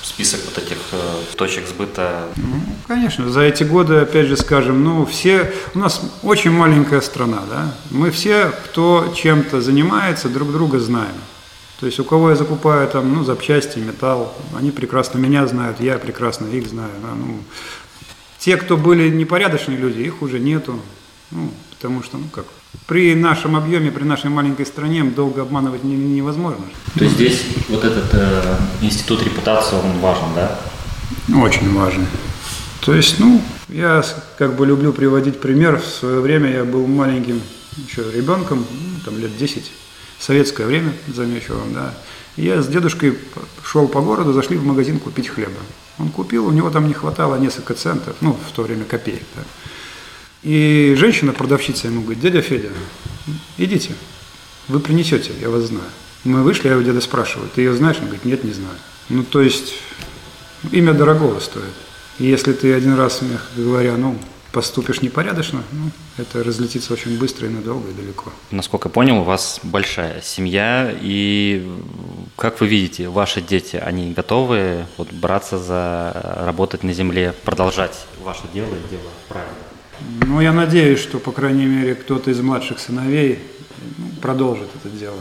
список 0.04 0.42
вот 0.46 0.58
этих 0.58 0.78
э, 0.92 0.98
точек 1.38 1.68
сбыта? 1.68 2.26
Ну, 2.36 2.62
конечно, 2.88 3.30
за 3.30 3.42
эти 3.42 3.64
годы, 3.64 3.98
опять 3.98 4.28
же 4.28 4.36
скажем, 4.38 4.84
ну, 4.84 5.06
все, 5.06 5.52
у 5.76 5.80
нас 5.80 6.02
очень 6.24 6.52
маленькая 6.52 7.02
страна, 7.02 7.40
да, 7.50 7.74
мы 7.90 8.12
все, 8.12 8.52
кто 8.66 9.14
чем-то 9.16 9.62
занимается, 9.62 10.28
друг 10.30 10.52
друга 10.52 10.80
знаем. 10.80 11.16
То 11.80 11.86
есть 11.86 12.00
у 12.00 12.04
кого 12.04 12.32
я 12.32 12.36
закупаю 12.36 12.88
там, 12.90 13.14
ну, 13.14 13.24
запчасти, 13.24 13.80
металл, 13.80 14.36
они 14.58 14.72
прекрасно 14.72 15.18
меня 15.18 15.48
знают, 15.48 15.80
я 15.80 15.98
прекрасно 15.98 16.48
их 16.48 16.68
знаю. 16.68 16.92
Да, 17.02 17.10
ну, 17.16 17.40
те, 18.40 18.58
кто 18.58 18.76
были 18.76 19.10
непорядочные 19.10 19.78
люди, 19.78 20.02
их 20.02 20.22
уже 20.22 20.40
нету. 20.40 20.80
Ну, 21.32 21.52
потому 21.72 22.04
что, 22.04 22.18
ну 22.18 22.26
как, 22.32 22.46
при 22.88 23.16
нашем 23.16 23.56
объеме, 23.56 23.92
при 23.92 24.04
нашей 24.04 24.30
маленькой 24.30 24.66
стране 24.66 25.04
долго 25.04 25.42
обманывать 25.42 25.84
не, 25.84 25.96
невозможно. 25.96 26.66
То 26.96 27.04
есть 27.04 27.16
здесь 27.16 27.44
вот 27.70 27.84
этот 27.84 28.10
э, 28.14 28.58
институт 28.82 29.24
репутации, 29.24 29.76
он 29.76 30.00
важен, 30.00 30.28
да? 30.36 30.60
Очень 31.42 31.74
важен. 31.74 32.06
То 32.82 32.94
есть, 32.94 33.20
ну, 33.20 33.42
я 33.68 34.04
как 34.38 34.56
бы 34.56 34.66
люблю 34.66 34.94
приводить 34.94 35.40
пример. 35.40 35.80
В 35.80 35.86
свое 35.86 36.22
время 36.22 36.52
я 36.52 36.64
был 36.64 36.88
маленьким 36.88 37.42
еще 37.78 38.10
ребенком, 38.12 38.66
ну, 38.72 39.00
там 39.06 39.18
лет 39.20 39.38
10 39.38 39.72
советское 40.20 40.66
время, 40.66 40.94
замечу 41.08 41.54
вам, 41.54 41.74
да. 41.74 41.94
Я 42.36 42.62
с 42.62 42.68
дедушкой 42.68 43.18
шел 43.64 43.88
по 43.88 44.02
городу, 44.02 44.34
зашли 44.34 44.58
в 44.58 44.66
магазин 44.66 45.00
купить 45.00 45.28
хлеба. 45.28 45.60
Он 45.98 46.10
купил, 46.10 46.48
у 46.48 46.52
него 46.52 46.70
там 46.70 46.88
не 46.88 46.94
хватало 46.94 47.36
несколько 47.36 47.74
центов, 47.74 48.16
ну, 48.22 48.34
в 48.34 48.52
то 48.54 48.64
время 48.64 48.86
копеек, 48.86 49.24
да. 49.36 49.44
И 50.44 50.96
женщина-продавщица 50.98 51.88
ему 51.88 52.02
говорит, 52.02 52.22
дядя 52.22 52.42
Федя, 52.42 52.70
идите, 53.58 53.94
вы 54.68 54.80
принесете, 54.80 55.32
я 55.42 55.50
вас 55.50 55.64
знаю. 55.64 55.90
Мы 56.24 56.44
вышли, 56.44 56.68
я 56.68 56.74
его 56.74 56.84
деда 56.84 57.02
спрашиваю, 57.02 57.50
ты 57.54 57.62
ее 57.62 57.74
знаешь? 57.74 57.98
Он 57.98 58.06
говорит, 58.06 58.26
нет, 58.26 58.44
не 58.44 58.52
знаю. 58.52 58.76
Ну, 59.10 59.24
то 59.24 59.42
есть, 59.42 59.74
имя 60.72 60.94
дорогого 60.94 61.40
стоит. 61.40 61.74
И 62.20 62.26
если 62.26 62.54
ты 62.54 62.74
один 62.74 62.96
раз, 62.96 63.22
мягко 63.22 63.48
говоря, 63.56 63.96
ну, 63.98 64.18
поступишь 64.52 65.02
непорядочно, 65.02 65.64
ну, 65.72 65.92
это 66.18 66.44
разлетится 66.44 66.94
очень 66.94 67.18
быстро 67.18 67.48
и 67.48 67.50
надолго 67.50 67.90
и 67.90 67.94
далеко. 67.94 68.32
Насколько 68.52 68.90
я 68.90 68.94
понял, 68.94 69.20
у 69.20 69.24
вас 69.24 69.60
большая 69.64 70.22
семья, 70.22 70.94
и 71.02 71.70
как 72.36 72.60
вы 72.62 72.68
видите, 72.68 73.10
ваши 73.10 73.42
дети, 73.42 73.76
они 73.76 74.12
готовы 74.14 74.86
вот 74.98 75.12
браться 75.12 75.58
за 75.58 76.36
работать 76.46 76.84
на 76.84 76.94
земле, 76.94 77.34
продолжать 77.44 78.06
ваше 78.22 78.44
дело 78.54 78.74
и 78.74 78.90
дело 78.90 79.10
правильно? 79.28 79.69
Ну, 80.26 80.42
я 80.42 80.54
надеюсь, 80.54 81.00
что, 81.00 81.20
по 81.20 81.32
крайней 81.32 81.66
мере, 81.66 81.96
кто-то 81.96 82.32
из 82.32 82.40
младших 82.40 82.80
сыновей 82.80 83.40
ну, 83.98 84.08
продолжит 84.22 84.70
это 84.76 84.90
дело. 84.90 85.20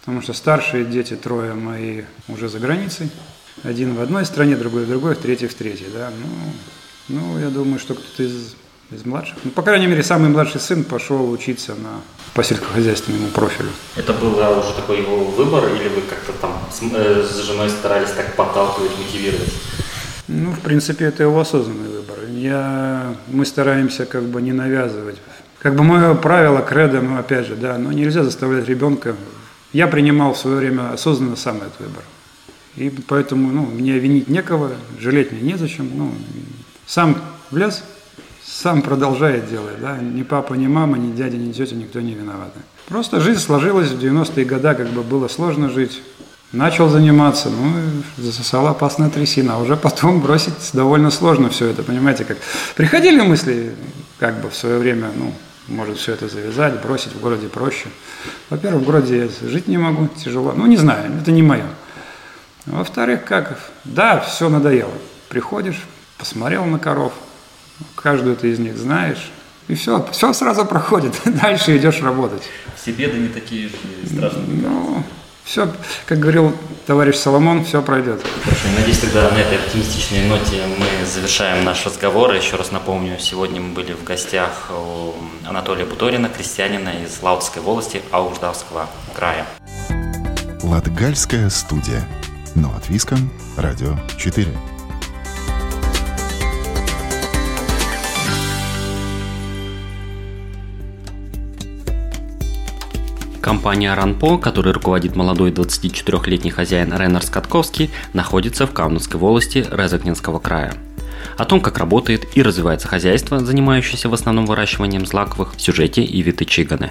Потому 0.00 0.22
что 0.22 0.32
старшие 0.32 0.84
дети, 0.84 1.16
трое 1.16 1.54
мои, 1.54 2.02
уже 2.28 2.48
за 2.48 2.58
границей. 2.58 3.10
Один 3.62 3.94
в 3.94 4.00
одной 4.00 4.24
стране, 4.24 4.56
другой 4.56 4.84
в 4.84 4.88
другой, 4.88 5.14
в 5.14 5.18
третий 5.18 5.48
в 5.48 5.54
третьей. 5.54 5.88
Да? 5.92 6.10
Ну, 7.08 7.18
ну, 7.20 7.38
я 7.38 7.48
думаю, 7.48 7.78
что 7.78 7.94
кто-то 7.94 8.22
из, 8.22 8.54
из 8.90 9.04
младших. 9.04 9.36
Ну, 9.44 9.50
по 9.50 9.62
крайней 9.62 9.86
мере, 9.86 10.02
самый 10.02 10.30
младший 10.30 10.60
сын 10.60 10.84
пошел 10.84 11.30
учиться 11.30 11.74
на 11.74 12.00
по 12.34 12.44
сельскохозяйственному 12.44 13.28
профилю. 13.28 13.70
Это 13.96 14.12
был 14.12 14.34
уже 14.36 14.74
такой 14.74 15.00
его 15.00 15.24
выбор, 15.24 15.66
или 15.74 15.88
вы 15.88 16.02
как-то 16.02 16.32
там 16.40 16.52
с, 16.70 16.82
э, 16.82 17.24
с 17.24 17.38
женой 17.46 17.70
старались 17.70 18.10
так 18.10 18.36
подталкивать, 18.36 18.92
мотивировать? 18.98 19.52
Ну, 20.28 20.52
в 20.52 20.60
принципе, 20.60 21.06
это 21.06 21.22
его 21.22 21.40
осознанный. 21.40 21.95
Я, 22.30 23.14
мы 23.28 23.44
стараемся 23.46 24.06
как 24.06 24.24
бы 24.24 24.42
не 24.42 24.52
навязывать. 24.52 25.16
Как 25.58 25.74
бы 25.74 25.82
мое 25.82 26.14
правило, 26.14 26.60
кредо, 26.60 27.00
ну, 27.00 27.18
опять 27.18 27.46
же, 27.46 27.56
да, 27.56 27.78
но 27.78 27.92
нельзя 27.92 28.22
заставлять 28.22 28.68
ребенка. 28.68 29.16
Я 29.72 29.88
принимал 29.88 30.34
в 30.34 30.38
свое 30.38 30.58
время 30.58 30.92
осознанно 30.92 31.36
сам 31.36 31.56
этот 31.56 31.80
выбор. 31.80 32.02
И 32.76 32.90
поэтому, 33.08 33.50
ну, 33.50 33.66
мне 33.66 33.98
винить 33.98 34.28
некого, 34.28 34.72
жалеть 35.00 35.32
мне 35.32 35.40
незачем. 35.52 35.90
Ну, 35.94 36.12
сам 36.86 37.16
влез, 37.50 37.82
сам 38.44 38.82
продолжает 38.82 39.48
делать, 39.48 39.80
да, 39.80 39.98
ни 39.98 40.22
папа, 40.22 40.54
ни 40.54 40.66
мама, 40.66 40.98
ни 40.98 41.12
дядя, 41.12 41.36
ни 41.36 41.52
тетя, 41.52 41.74
никто 41.74 42.00
не 42.00 42.14
виноваты. 42.14 42.60
Просто 42.88 43.20
жизнь 43.20 43.40
сложилась, 43.40 43.90
в 43.90 43.98
90-е 43.98 44.44
годы 44.44 44.74
как 44.74 44.88
бы 44.90 45.02
было 45.02 45.26
сложно 45.28 45.68
жить. 45.68 46.02
Начал 46.52 46.88
заниматься, 46.88 47.50
ну, 47.50 47.72
засосала 48.16 48.70
опасная 48.70 49.10
трясина, 49.10 49.54
а 49.54 49.58
уже 49.58 49.76
потом 49.76 50.20
бросить 50.22 50.54
довольно 50.72 51.10
сложно 51.10 51.50
все 51.50 51.66
это, 51.66 51.82
понимаете, 51.82 52.24
как... 52.24 52.38
Приходили 52.74 53.20
мысли, 53.20 53.74
как 54.18 54.40
бы 54.40 54.48
в 54.48 54.54
свое 54.54 54.78
время, 54.78 55.10
ну, 55.14 55.32
может 55.68 55.98
все 55.98 56.12
это 56.12 56.28
завязать, 56.28 56.80
бросить 56.82 57.14
в 57.14 57.20
городе 57.20 57.48
проще. 57.48 57.88
Во-первых, 58.50 58.82
в 58.82 58.86
городе 58.86 59.18
я 59.18 59.48
жить 59.48 59.66
не 59.66 59.76
могу, 59.76 60.08
тяжело, 60.08 60.52
ну, 60.52 60.66
не 60.66 60.76
знаю, 60.76 61.12
это 61.20 61.32
не 61.32 61.42
мое. 61.42 61.66
Во-вторых, 62.64 63.24
как, 63.24 63.58
да, 63.84 64.20
все 64.20 64.48
надоело. 64.48 64.92
Приходишь, 65.28 65.82
посмотрел 66.16 66.64
на 66.64 66.78
коров, 66.78 67.12
каждую 67.96 68.36
ты 68.36 68.52
из 68.52 68.58
них 68.60 68.76
знаешь, 68.76 69.30
и 69.68 69.74
все, 69.74 70.06
все 70.12 70.32
сразу 70.32 70.64
проходит, 70.64 71.14
дальше 71.24 71.76
идешь 71.76 72.00
работать. 72.00 72.42
Все 72.80 72.92
беды 72.92 73.18
не 73.18 73.28
такие 73.28 73.68
же 73.68 73.74
страшные. 74.06 74.44
Ну, 74.46 75.02
все, 75.46 75.72
как 76.06 76.18
говорил 76.18 76.52
товарищ 76.86 77.14
Соломон, 77.14 77.64
все 77.64 77.80
пройдет. 77.80 78.20
Хорошо, 78.44 78.66
надеюсь, 78.76 78.98
тогда 78.98 79.30
на 79.30 79.38
этой 79.38 79.58
оптимистичной 79.58 80.26
ноте 80.28 80.62
мы 80.66 81.06
завершаем 81.06 81.64
наш 81.64 81.86
разговор. 81.86 82.32
Еще 82.34 82.56
раз 82.56 82.72
напомню, 82.72 83.16
сегодня 83.20 83.60
мы 83.60 83.72
были 83.72 83.92
в 83.92 84.02
гостях 84.02 84.70
у 84.70 85.14
Анатолия 85.48 85.84
Буторина, 85.84 86.28
крестьянина 86.28 86.90
из 87.04 87.22
Лаутской 87.22 87.62
волости 87.62 88.02
Аугждавского 88.10 88.88
края. 89.14 89.46
Латгальская 90.62 91.48
студия. 91.48 92.06
Но 92.56 92.74
от 92.76 92.88
Виском, 92.88 93.30
Радио 93.56 93.96
4. 94.18 94.48
Компания 103.46 103.94
Ранпо, 103.94 104.38
которой 104.38 104.72
руководит 104.72 105.14
молодой 105.14 105.52
24-летний 105.52 106.50
хозяин 106.50 106.92
Ренар 106.92 107.22
Скотковский, 107.22 107.92
находится 108.12 108.66
в 108.66 108.72
Каунасской 108.72 109.20
волости 109.20 109.64
Резакненского 109.70 110.40
края. 110.40 110.74
О 111.38 111.44
том, 111.44 111.60
как 111.60 111.78
работает 111.78 112.26
и 112.36 112.42
развивается 112.42 112.88
хозяйство, 112.88 113.38
занимающееся 113.38 114.08
в 114.08 114.14
основном 114.14 114.46
выращиванием 114.46 115.06
злаковых, 115.06 115.54
в 115.54 115.60
сюжете 115.60 116.04
Ивиты 116.04 116.44
Чиганы. 116.44 116.90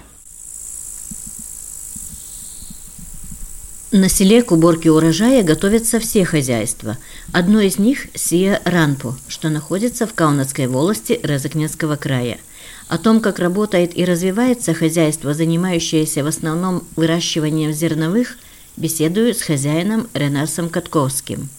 На 3.91 4.07
селе 4.07 4.41
к 4.41 4.53
уборке 4.53 4.89
урожая 4.91 5.43
готовятся 5.43 5.99
все 5.99 6.23
хозяйства. 6.23 6.95
Одно 7.33 7.59
из 7.59 7.79
них– 7.79 8.07
Сия 8.13 8.61
Ранпо, 8.63 9.17
что 9.27 9.49
находится 9.49 10.07
в 10.07 10.13
Каунасской 10.13 10.67
волости 10.67 11.19
Резакненского 11.21 11.97
края– 11.97 12.37
о 12.87 12.97
том, 12.97 13.19
как 13.19 13.39
работает 13.39 13.97
и 13.97 14.05
развивается 14.05 14.73
хозяйство, 14.73 15.33
занимающееся 15.33 16.23
в 16.23 16.27
основном 16.27 16.83
выращиванием 16.95 17.73
зерновых, 17.73 18.37
беседую 18.77 19.33
с 19.33 19.41
хозяином 19.41 20.07
Ренасом 20.13 20.69
Катковским. 20.69 21.49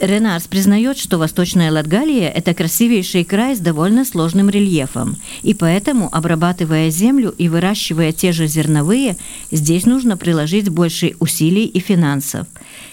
Ренарс 0.00 0.46
признает, 0.46 0.96
что 0.96 1.18
Восточная 1.18 1.70
Латгалия– 1.70 2.28
это 2.34 2.54
красивейший 2.54 3.24
край 3.24 3.54
с 3.54 3.58
довольно 3.58 4.04
сложным 4.06 4.48
рельефом, 4.48 5.16
и 5.42 5.52
поэтому, 5.52 6.08
обрабатывая 6.10 6.88
землю 6.90 7.34
и 7.36 7.48
выращивая 7.48 8.12
те 8.12 8.32
же 8.32 8.46
зерновые, 8.46 9.16
здесь 9.50 9.84
нужно 9.84 10.16
приложить 10.16 10.70
больше 10.70 11.14
усилий 11.20 11.66
и 11.66 11.78
финансов. 11.78 12.46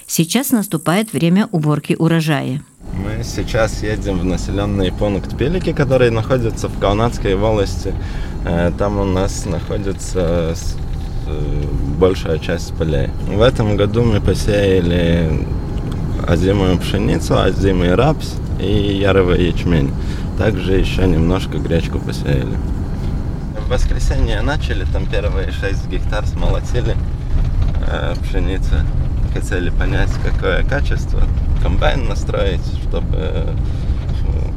Сейчас 0.07 0.51
наступает 0.51 1.13
время 1.13 1.47
уборки 1.51 1.95
урожая. 1.97 2.63
Мы 2.99 3.23
сейчас 3.23 3.81
едем 3.81 4.19
в 4.19 4.25
населенный 4.25 4.91
пункт 4.91 5.37
Пелики, 5.37 5.71
который 5.71 6.09
находится 6.11 6.67
в 6.67 6.77
Каунатской 6.79 7.35
волости. 7.35 7.93
Э, 8.45 8.71
там 8.77 8.99
у 8.99 9.05
нас 9.05 9.45
находится 9.45 10.53
э, 11.25 11.63
большая 11.97 12.39
часть 12.39 12.73
полей. 12.73 13.07
В 13.27 13.41
этом 13.41 13.77
году 13.77 14.03
мы 14.03 14.19
посеяли 14.19 15.47
озимую 16.27 16.77
пшеницу, 16.77 17.39
озимый 17.39 17.95
рапс 17.95 18.35
и 18.59 18.97
яровый 18.97 19.47
ячмень. 19.47 19.93
Также 20.37 20.73
еще 20.73 21.07
немножко 21.07 21.57
гречку 21.57 21.99
посеяли. 21.99 22.57
В 23.65 23.69
воскресенье 23.69 24.41
начали, 24.41 24.83
там 24.91 25.05
первые 25.05 25.51
6 25.51 25.87
гектар 25.87 26.25
смолотили 26.25 26.97
э, 27.87 28.13
пшеницы. 28.21 28.83
Хотели 29.33 29.69
понять, 29.69 30.11
какое 30.21 30.63
качество, 30.63 31.21
комбайн 31.61 32.07
настроить, 32.07 32.65
чтобы 32.87 33.17
э, 33.17 33.55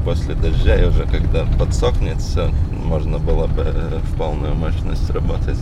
после 0.04 0.34
дождя 0.34 0.76
уже, 0.88 1.04
когда 1.04 1.44
подсохнет 1.58 2.20
все, 2.20 2.52
можно 2.72 3.18
было 3.18 3.46
бы 3.46 3.64
в 4.04 4.16
полную 4.16 4.54
мощность 4.54 5.08
работать. 5.10 5.58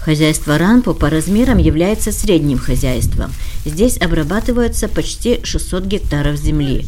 Хозяйство 0.00 0.56
Ранпо 0.56 0.94
по 0.94 1.10
размерам 1.10 1.58
является 1.58 2.10
средним 2.10 2.58
хозяйством. 2.58 3.32
Здесь 3.66 3.98
обрабатываются 4.00 4.88
почти 4.88 5.40
600 5.44 5.84
гектаров 5.84 6.36
земли. 6.36 6.86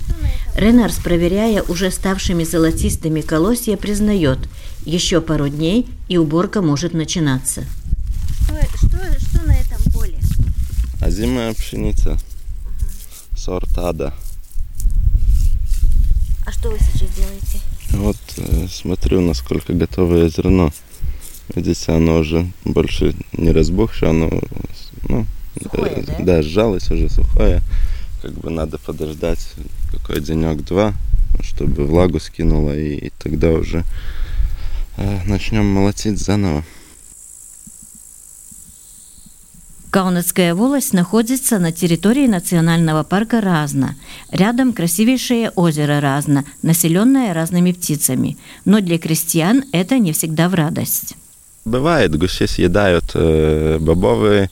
Ренарс, 0.57 0.97
проверяя 0.97 1.63
уже 1.63 1.91
ставшими 1.91 2.45
золотистыми 2.45 3.21
колосья, 3.21 3.77
признает, 3.77 4.39
еще 4.87 5.21
пару 5.21 5.49
дней 5.51 5.87
и 6.09 6.17
уборка 6.17 6.63
может 6.63 6.95
начинаться. 6.95 7.65
Что, 8.45 8.57
что, 8.79 8.99
что 9.21 9.47
на 9.47 9.53
этом 9.53 9.93
поле? 9.93 10.19
Озимая 11.01 11.53
пшеница. 11.53 12.19
Сорт 13.45 13.77
ада. 13.77 14.15
А 16.47 16.53
что 16.53 16.71
вы 16.71 16.79
сейчас 16.79 17.11
делаете? 17.11 17.59
Вот 17.91 18.17
э, 18.37 18.69
смотрю, 18.69 19.21
насколько 19.21 19.73
готовое 19.73 20.29
зерно. 20.29 20.71
Видите, 21.53 21.91
оно 21.91 22.19
уже 22.19 22.53
больше 22.65 23.17
не 23.33 23.51
разбухшее, 23.51 24.11
оно 24.11 24.31
ну, 25.09 25.27
сухое, 25.61 25.93
э, 25.93 26.05
да? 26.07 26.19
да, 26.21 26.43
сжалось 26.43 26.89
уже 26.93 27.09
сухое. 27.09 27.63
Как 28.23 28.31
бы 28.35 28.49
надо 28.51 28.79
подождать 28.79 29.45
какой 29.91 30.21
денек-два, 30.21 30.95
чтобы 31.41 31.85
влагу 31.85 32.21
скинуло, 32.21 32.79
и, 32.79 32.95
и 32.95 33.13
тогда 33.19 33.51
уже 33.51 33.83
э, 34.99 35.21
начнем 35.27 35.67
молотить 35.67 36.21
заново. 36.21 36.63
Каунацкая 39.93 40.55
волость 40.55 40.95
находится 40.95 41.59
на 41.59 41.71
территории 41.71 42.27
национального 42.27 43.03
парка 43.03 43.43
Разно. 43.43 43.95
Рядом 44.31 44.73
красивейшее 44.73 45.51
озеро 45.51 46.01
Разно, 46.01 46.47
населенное 46.63 47.35
разными 47.35 47.73
птицами. 47.73 48.39
Но 48.65 48.81
для 48.81 48.99
крестьян 48.99 49.65
это 49.71 49.99
не 49.99 50.13
всегда 50.13 50.49
в 50.49 50.55
радость. 50.55 51.15
Бывает, 51.67 52.17
гуси 52.17 52.47
съедают 52.47 53.05
э, 53.13 53.77
бобовые, 53.81 54.51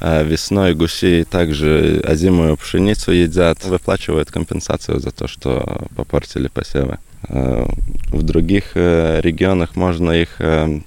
а 0.00 0.22
весной 0.22 0.74
гуси 0.74 1.26
также 1.30 2.02
озимую 2.02 2.56
пшеницу 2.56 3.12
едят, 3.12 3.62
выплачивают 3.66 4.30
компенсацию 4.30 4.98
за 4.98 5.10
то, 5.10 5.28
что 5.28 5.88
попортили 5.94 6.48
посевы. 6.48 6.96
Э, 7.28 7.66
в 8.12 8.22
других 8.22 8.72
э, 8.76 9.20
регионах 9.20 9.76
можно 9.76 10.12
их 10.12 10.36
э, 10.40 10.80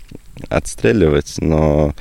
отстреливать, 0.49 1.35
но 1.37 1.93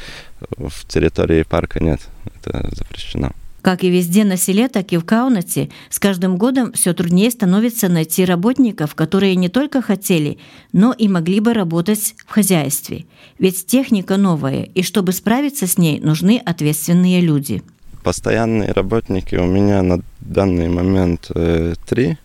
в 0.56 0.86
территории 0.86 1.42
парка 1.42 1.82
нет, 1.82 2.00
это 2.24 2.68
запрещено. 2.74 3.32
Как 3.62 3.84
и 3.84 3.90
везде 3.90 4.24
на 4.24 4.36
селе, 4.36 4.68
так 4.68 4.92
и 4.92 4.96
в 4.96 5.04
Каунате, 5.04 5.70
с 5.88 6.00
каждым 6.00 6.36
годом 6.36 6.72
все 6.72 6.92
труднее 6.94 7.30
становится 7.30 7.88
найти 7.88 8.24
работников, 8.24 8.96
которые 8.96 9.36
не 9.36 9.48
только 9.48 9.80
хотели, 9.80 10.38
но 10.72 10.92
и 10.92 11.06
могли 11.06 11.38
бы 11.38 11.54
работать 11.54 12.16
в 12.26 12.32
хозяйстве. 12.32 13.06
Ведь 13.38 13.64
техника 13.66 14.16
новая, 14.16 14.62
и 14.62 14.82
чтобы 14.82 15.12
справиться 15.12 15.68
с 15.68 15.78
ней, 15.78 16.00
нужны 16.00 16.42
ответственные 16.44 17.20
люди. 17.20 17.62
Постоянные 18.02 18.72
работники 18.72 19.36
у 19.36 19.46
меня 19.46 19.80
на 19.82 20.00
данный 20.20 20.68
момент 20.68 21.30
э, 21.32 21.74
три, 21.86 22.18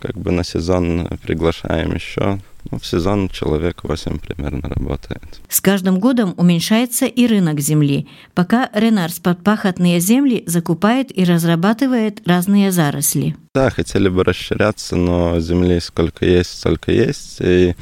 как 0.00 0.18
бы 0.18 0.32
на 0.32 0.42
сезон 0.42 1.06
приглашаем 1.22 1.94
еще 1.94 2.40
ну, 2.70 2.78
в 2.78 2.86
сезон 2.86 3.28
человек 3.28 3.84
8 3.84 4.18
примерно 4.18 4.68
работает. 4.68 5.40
С 5.48 5.60
каждым 5.60 5.98
годом 5.98 6.34
уменьшается 6.36 7.06
и 7.06 7.26
рынок 7.26 7.60
земли, 7.60 8.08
пока 8.34 8.70
Ренарс 8.74 9.18
под 9.18 9.42
пахотные 9.42 10.00
земли 10.00 10.44
закупает 10.46 11.16
и 11.16 11.24
разрабатывает 11.24 12.26
разные 12.26 12.70
заросли. 12.70 13.36
Да, 13.54 13.70
хотели 13.70 14.08
бы 14.08 14.24
расширяться, 14.24 14.96
но 14.96 15.40
земли 15.40 15.80
сколько 15.80 16.24
есть, 16.24 16.58
столько 16.58 16.92
есть. 16.92 17.38
И 17.40 17.74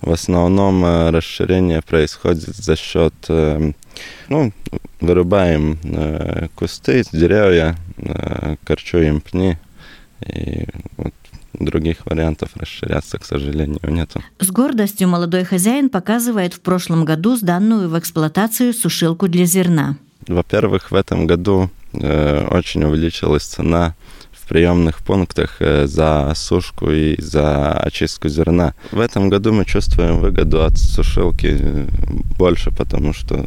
в 0.00 0.12
основном 0.12 0.84
э, 0.84 1.10
расширение 1.10 1.82
происходит 1.82 2.54
за 2.54 2.76
счет, 2.76 3.14
э, 3.28 3.72
ну, 4.28 4.52
вырубаем 5.00 5.78
э, 5.82 6.48
кусты, 6.54 7.02
деревья, 7.12 7.76
корчуем 8.64 9.20
пни. 9.20 9.56
И 10.24 10.66
вот 10.96 11.14
других 11.58 12.06
вариантов 12.06 12.50
расширяться, 12.54 13.18
к 13.18 13.24
сожалению, 13.24 13.80
нету. 13.82 14.22
С 14.38 14.50
гордостью 14.50 15.08
молодой 15.08 15.44
хозяин 15.44 15.88
показывает 15.88 16.54
в 16.54 16.60
прошлом 16.60 17.04
году 17.04 17.36
сданную 17.36 17.88
в 17.88 17.98
эксплуатацию 17.98 18.72
сушилку 18.72 19.28
для 19.28 19.44
зерна. 19.44 19.96
Во-первых, 20.26 20.90
в 20.90 20.94
этом 20.94 21.26
году 21.26 21.70
э, 21.92 22.46
очень 22.50 22.84
увеличилась 22.84 23.44
цена 23.44 23.94
в 24.32 24.48
приемных 24.48 24.98
пунктах 24.98 25.56
э, 25.60 25.86
за 25.86 26.32
сушку 26.34 26.90
и 26.90 27.20
за 27.20 27.72
очистку 27.72 28.28
зерна. 28.28 28.74
В 28.92 29.00
этом 29.00 29.28
году 29.28 29.52
мы 29.52 29.64
чувствуем 29.64 30.18
выгоду 30.18 30.64
от 30.64 30.78
сушилки 30.78 31.56
э, 31.60 31.86
больше, 32.38 32.70
потому 32.70 33.12
что 33.12 33.44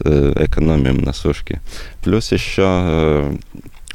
э, 0.00 0.32
экономим 0.46 0.98
на 1.02 1.12
сушке. 1.12 1.60
Плюс 2.02 2.32
еще 2.32 2.62
э, 2.64 3.36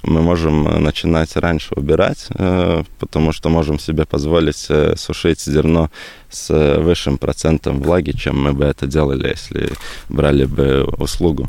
мы 0.03 0.21
можем 0.21 0.67
э, 0.67 0.79
начинать 0.79 1.35
раньше 1.35 1.73
убирать, 1.75 2.27
э, 2.35 2.83
потому 2.99 3.33
что 3.33 3.49
можем 3.49 3.79
себе 3.79 4.05
позволить 4.05 4.65
э, 4.69 4.95
сушить 4.97 5.41
зерно 5.41 5.89
с 6.29 6.77
высшим 6.79 7.17
процентом 7.17 7.81
влаги, 7.81 8.12
чем 8.12 8.41
мы 8.41 8.53
бы 8.53 8.65
это 8.65 8.88
делали, 8.88 9.29
если 9.29 9.71
брали 10.09 10.45
бы 10.45 10.83
услугу. 10.97 11.47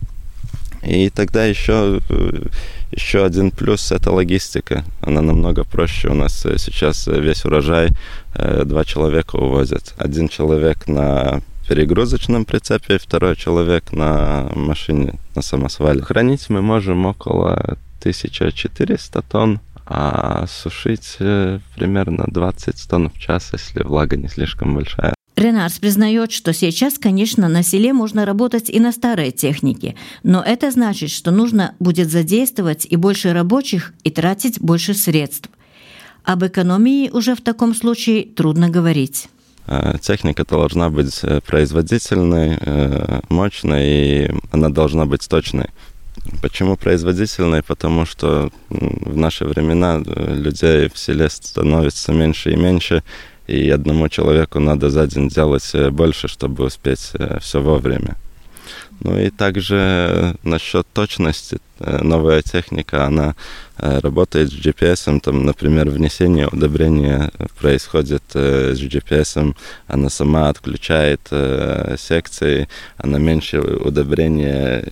И 0.83 1.11
тогда 1.11 1.45
еще, 1.45 2.01
еще 2.91 3.27
один 3.27 3.51
плюс– 3.51 3.93
это 3.93 4.11
логистика. 4.11 4.83
Она 5.03 5.21
намного 5.21 5.65
проще. 5.65 6.09
У 6.09 6.15
нас 6.15 6.41
сейчас 6.57 7.07
весь 7.07 7.45
урожай 7.45 7.91
два 8.35 8.87
человека 8.87 9.37
увозят. 9.37 9.93
Один 9.99 10.31
человек 10.31 10.89
на 10.89 11.43
перегрузочном 11.69 12.47
прицепе, 12.47 12.99
второй 12.99 13.37
человек 13.37 13.93
на 13.93 14.51
машине, 14.55 15.19
на 15.35 15.43
самосвале. 15.43 16.01
Хранить 16.01 16.49
мы 16.49 16.63
можем 16.63 17.05
около 17.05 17.77
1400 18.01 19.23
тонн, 19.23 19.61
а 19.93 20.47
сушить 20.47 21.17
э, 21.19 21.59
примерно 21.75 22.25
20 22.29 22.89
тонн 22.89 23.11
в 23.11 23.19
час, 23.19 23.51
если 23.53 23.83
влага 23.83 24.17
не 24.17 24.29
слишком 24.29 24.75
большая. 24.75 25.15
Ренарс 25.37 25.79
признает, 25.79 26.31
что 26.31 26.53
сейчас, 26.53 26.99
конечно, 26.99 27.49
на 27.49 27.65
селе 27.65 27.93
можно 27.93 28.25
работать 28.25 28.71
и 28.71 28.79
на 28.79 28.93
старой 28.93 29.33
технике, 29.33 29.97
но 30.23 30.43
это 30.43 30.71
значит, 30.71 31.11
что 31.11 31.33
нужно 31.33 31.75
будет 31.81 32.09
задействовать 32.09 32.87
и 32.89 32.95
больше 32.95 33.33
рабочих, 33.33 33.93
и 34.05 34.11
тратить 34.11 34.61
больше 34.61 34.95
средств. 34.95 35.51
Об 36.25 36.45
экономии 36.45 37.11
уже 37.11 37.35
в 37.35 37.41
таком 37.41 37.75
случае 37.75 38.25
трудно 38.25 38.69
говорить. 38.69 39.29
Э, 39.67 39.97
техника 40.01 40.45
должна 40.45 40.89
быть 40.91 41.19
э, 41.23 41.41
производительной, 41.41 42.59
мощной, 43.29 43.87
и 43.87 44.31
она 44.53 44.69
должна 44.69 45.07
быть 45.07 45.27
точной. 45.29 45.71
Почему 46.43 46.77
производительной? 46.77 47.63
Потому 47.63 48.07
что 48.07 48.51
в 48.69 49.17
наши 49.17 49.45
времена 49.45 50.03
э, 50.05 50.35
людей 50.35 50.89
в 50.89 50.99
селе 50.99 51.29
становится 51.29 52.13
меньше 52.13 52.53
и 52.53 52.57
меньше, 52.57 53.03
и 53.47 53.71
одному 53.71 54.09
человеку 54.09 54.61
надо 54.61 54.91
за 54.91 55.07
день 55.07 55.29
делать 55.29 55.71
э, 55.75 55.91
больше, 55.91 56.29
чтобы 56.29 56.65
успеть 56.65 57.11
э, 57.15 57.39
все 57.41 57.61
вовремя. 57.61 58.17
Ну 59.01 59.19
и 59.19 59.31
также 59.31 60.37
насчет 60.43 60.87
точности. 60.93 61.59
Э, 61.81 62.03
новая 62.03 62.43
техника, 62.43 63.07
она 63.07 63.35
э, 63.79 64.01
работает 64.01 64.51
с 64.51 64.55
GPS. 64.55 65.21
Там, 65.21 65.47
например, 65.47 65.89
внесение 65.89 66.47
удобрения 66.47 67.31
происходит 67.59 68.23
э, 68.35 68.75
с 68.75 68.81
GPS. 68.81 69.55
Она 69.87 70.11
сама 70.11 70.51
отключает 70.51 71.21
секции, 71.99 72.69
она 72.99 73.19
меньше 73.19 73.61
удобрения 73.61 74.85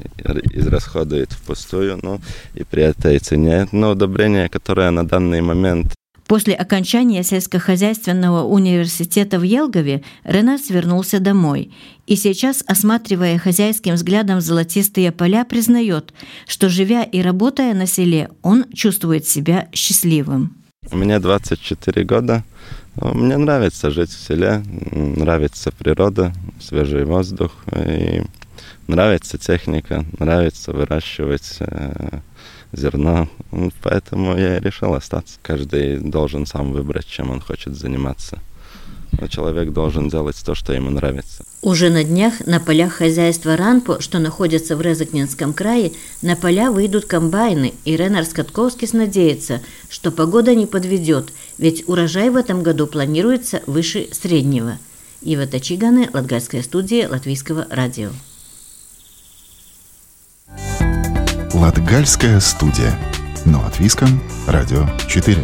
израсходует 0.52 1.32
впустую. 1.32 1.98
Ну 2.02 2.20
и 2.54 2.64
при 2.64 2.84
этой 2.84 3.18
цене, 3.18 3.68
но 3.72 3.90
удобрение, 3.90 4.48
которое 4.48 4.90
на 4.90 5.06
данный 5.06 5.42
момент 5.42 5.97
После 6.28 6.52
окончания 6.52 7.22
сельскохозяйственного 7.22 8.44
университета 8.44 9.38
в 9.38 9.42
Елгове 9.44 10.02
Ренат 10.24 10.68
вернулся 10.68 11.20
домой 11.20 11.72
и 12.06 12.16
сейчас, 12.16 12.62
осматривая 12.66 13.38
хозяйским 13.38 13.94
взглядом 13.94 14.42
золотистые 14.42 15.10
поля, 15.10 15.46
признает, 15.46 16.12
что, 16.46 16.68
живя 16.68 17.02
и 17.02 17.22
работая 17.22 17.72
на 17.72 17.86
селе, 17.86 18.28
он 18.42 18.66
чувствует 18.74 19.26
себя 19.26 19.68
счастливым. 19.72 20.54
Мне 20.92 21.18
24 21.18 22.04
года. 22.04 22.44
Мне 22.96 23.38
нравится 23.38 23.90
жить 23.90 24.10
в 24.10 24.26
селе, 24.26 24.62
нравится 24.92 25.72
природа, 25.72 26.34
свежий 26.60 27.04
воздух, 27.04 27.52
и 27.74 28.22
нравится 28.86 29.38
техника, 29.38 30.04
нравится 30.18 30.72
выращивать 30.72 31.56
э, 31.60 32.20
зерно. 32.72 33.28
Поэтому 33.82 34.36
я 34.36 34.60
решил 34.60 34.94
остаться. 34.94 35.38
Каждый 35.42 35.98
должен 35.98 36.46
сам 36.46 36.72
выбрать, 36.72 37.06
чем 37.06 37.30
он 37.30 37.40
хочет 37.40 37.76
заниматься. 37.76 38.38
Но 39.12 39.26
человек 39.26 39.72
должен 39.72 40.08
делать 40.08 40.36
то, 40.44 40.54
что 40.54 40.72
ему 40.72 40.90
нравится. 40.90 41.44
Уже 41.62 41.90
на 41.90 42.04
днях 42.04 42.46
на 42.46 42.60
полях 42.60 42.92
хозяйства 42.92 43.56
Ранпо, 43.56 44.00
что 44.00 44.18
находится 44.18 44.76
в 44.76 44.82
Резакненском 44.82 45.54
крае, 45.54 45.92
на 46.22 46.36
поля 46.36 46.70
выйдут 46.70 47.06
комбайны, 47.06 47.74
и 47.84 47.96
Ренар 47.96 48.24
Скотковский 48.24 48.88
надеется, 48.92 49.62
что 49.88 50.10
погода 50.10 50.54
не 50.54 50.66
подведет, 50.66 51.32
ведь 51.56 51.88
урожай 51.88 52.30
в 52.30 52.36
этом 52.36 52.62
году 52.62 52.86
планируется 52.86 53.62
выше 53.66 54.08
среднего. 54.12 54.78
Ива 55.22 55.46
Тачиганы, 55.46 56.08
Латгальская 56.12 56.62
студия 56.62 57.08
Латвийского 57.08 57.66
радио. 57.70 58.10
Латгальская 61.54 62.40
студия. 62.40 62.92
Но 63.46 63.64
от 63.64 63.80
Виском, 63.80 64.20
Радио 64.46 64.86
4. 65.08 65.38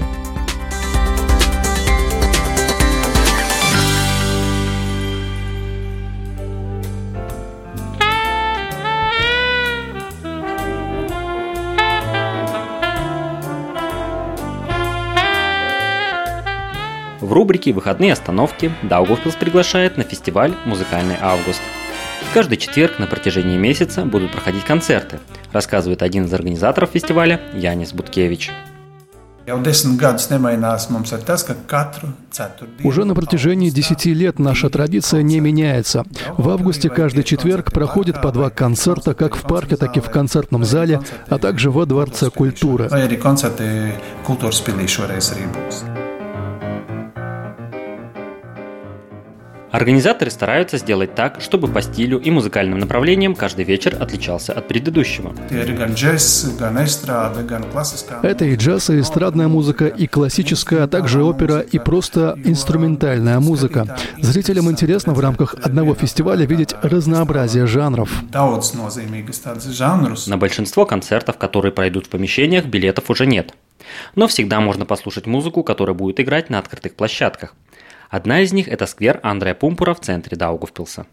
В 17.21 17.33
рубрике 17.33 17.73
«Выходные 17.73 18.13
остановки» 18.13 18.71
Даугавпилс 18.83 19.37
приглашает 19.37 19.97
на 19.97 20.05
фестиваль 20.05 20.53
«Музыкальный 20.67 21.17
август». 21.19 21.63
Каждый 22.33 22.57
четверг 22.57 22.99
на 22.99 23.07
протяжении 23.07 23.57
месяца 23.57 24.05
будут 24.05 24.33
проходить 24.33 24.65
концерты, 24.65 25.21
рассказывает 25.53 26.03
один 26.03 26.25
из 26.25 26.35
организаторов 26.35 26.91
фестиваля 26.93 27.41
Янис 27.55 27.93
Буткевич. 27.93 28.51
Уже 32.83 33.05
на 33.05 33.15
протяжении 33.15 33.69
10 33.69 34.07
лет 34.07 34.39
наша 34.39 34.71
традиция 34.71 35.23
не 35.23 35.39
меняется. 35.39 36.05
В 36.39 36.49
августе 36.49 36.89
каждый 36.89 37.25
четверг 37.25 37.71
проходит 37.71 38.23
по 38.23 38.33
два 38.33 38.49
концерта 38.49 39.13
как 39.13 39.37
в 39.37 39.43
парке, 39.43 39.77
так 39.77 39.97
и 39.99 40.01
в 40.01 40.09
концертном 40.11 40.65
зале, 40.65 41.01
а 41.29 41.39
также 41.39 41.71
во 41.71 41.85
Дворце 41.85 42.31
культуры. 42.31 42.89
Организаторы 49.75 50.31
стараются 50.31 50.79
сделать 50.79 51.17
так, 51.17 51.41
чтобы 51.41 51.67
по 51.67 51.83
стилю 51.83 52.21
и 52.21 52.31
музыкальным 52.31 52.79
направлениям 52.79 53.35
каждый 53.35 53.65
вечер 53.65 53.97
отличался 54.01 54.53
от 54.53 54.69
предыдущего. 54.69 55.35
Это 58.23 58.45
и 58.45 58.55
джаз, 58.55 58.91
и 58.91 59.01
эстрадная 59.01 59.49
музыка, 59.49 59.89
и 59.89 60.07
классическая, 60.07 60.85
а 60.85 60.87
также 60.87 61.25
опера, 61.25 61.59
и 61.59 61.81
просто 61.81 62.39
инструментальная 62.45 63.41
музыка. 63.41 63.97
Зрителям 64.19 64.71
интересно 64.71 65.13
в 65.13 65.19
рамках 65.19 65.55
одного 65.55 65.97
фестиваля 65.97 66.47
видеть 66.47 66.77
разнообразие 66.83 67.67
жанров. 67.67 68.13
На 70.29 70.37
большинство 70.37 70.87
концертов, 70.87 71.37
которые 71.37 71.73
пройдут 71.73 72.07
в 72.07 72.11
помещениях, 72.11 72.67
билетов 72.67 73.11
уже 73.11 73.27
нет. 73.27 73.53
Но 74.15 74.29
всегда 74.29 74.61
можно 74.61 74.87
послушать 74.87 75.27
музыку, 75.27 75.65
которая 75.65 75.95
будет 75.95 76.21
играть 76.21 76.49
на 76.49 76.61
открытых 76.61 76.95
площадках. 76.95 77.55
Одна 78.15 78.43
из 78.43 78.53
них– 78.53 78.69
это 78.75 78.87
сквер 78.87 79.19
Андрея 79.25 79.57
Пумпура 79.57 79.93
в 79.93 79.99
центре 79.99 80.37
Даугавпилса. 80.37 81.05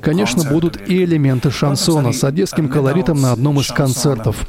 Конечно, 0.00 0.44
будут 0.44 0.88
и 0.88 1.04
элементы 1.04 1.50
шансона 1.50 2.12
с 2.12 2.22
одесским 2.22 2.68
колоритом 2.68 3.20
на 3.20 3.32
одном 3.32 3.58
из 3.58 3.72
концертов. 3.72 4.46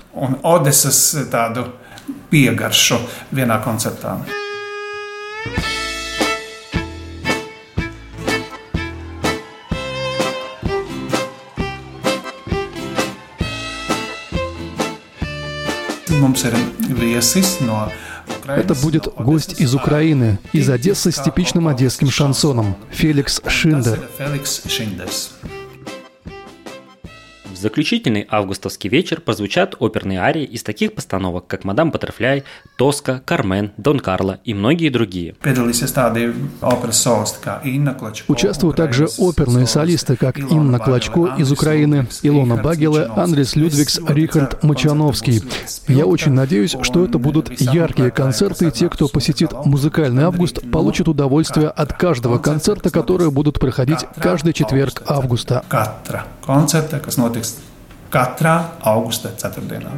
piegaršu 2.33 2.97
vienā 3.31 3.59
koncertā. 3.61 4.17
Это 18.47 18.75
будет 18.75 19.07
гость 19.17 19.59
из 19.59 19.73
Украины, 19.75 20.39
из 20.51 20.69
Одессы 20.69 21.11
с 21.11 21.21
типичным 21.21 21.67
одесским 21.67 22.09
шансоном, 22.09 22.75
Феликс 22.91 23.41
Шиндер. 23.47 23.99
Заключительный 27.63 28.27
августовский 28.29 28.89
вечер 28.89 29.21
прозвучат 29.21 29.75
оперные 29.79 30.19
арии 30.19 30.43
из 30.43 30.63
таких 30.63 30.93
постановок, 30.93 31.47
как 31.47 31.63
«Мадам 31.63 31.91
Баттерфляй», 31.91 32.43
«Тоска», 32.77 33.21
«Кармен», 33.25 33.71
«Дон 33.77 33.99
Карло» 33.99 34.39
и 34.43 34.53
многие 34.53 34.89
другие. 34.89 35.35
Участвуют 38.27 38.75
также 38.75 39.07
оперные 39.17 39.65
солисты, 39.65 40.17
как 40.17 40.37
Инна 40.37 40.77
Клочко 40.79 41.35
из 41.37 41.51
Украины, 41.51 42.05
Илона 42.21 42.57
Багеле, 42.57 43.05
Андрес 43.15 43.55
Людвигс, 43.55 44.01
Рихард 44.09 44.61
Мачановский. 44.61 45.41
Я 45.87 46.05
очень 46.05 46.33
надеюсь, 46.33 46.75
что 46.81 47.05
это 47.05 47.17
будут 47.17 47.61
яркие 47.61 48.11
концерты, 48.11 48.67
и 48.67 48.71
те, 48.71 48.89
кто 48.89 49.07
посетит 49.07 49.53
музыкальный 49.65 50.23
август, 50.23 50.69
получат 50.69 51.07
удовольствие 51.07 51.69
от 51.69 51.93
каждого 51.93 52.39
концерта, 52.39 52.89
которые 52.89 53.31
будут 53.31 53.59
проходить 53.59 54.05
каждый 54.19 54.51
четверг 54.51 55.01
августа. 55.07 55.63
Концерта, 56.45 57.01
notiks 57.17 57.52
katrā 58.13 58.77
augusta 58.85 59.33
ceturtdienā. 59.33 59.89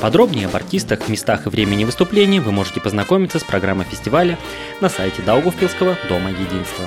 Подробнее 0.00 0.46
об 0.46 0.54
артистах, 0.56 1.08
местах 1.08 1.46
и 1.46 1.50
времени 1.50 1.84
выступления 1.84 2.40
вы 2.40 2.52
можете 2.52 2.80
познакомиться 2.80 3.38
с 3.38 3.44
программой 3.44 3.84
фестиваля 3.84 4.38
на 4.80 4.88
сайте 4.88 5.20
Даугавпилского 5.20 5.98
Дома 6.08 6.30
Единства. 6.30 6.86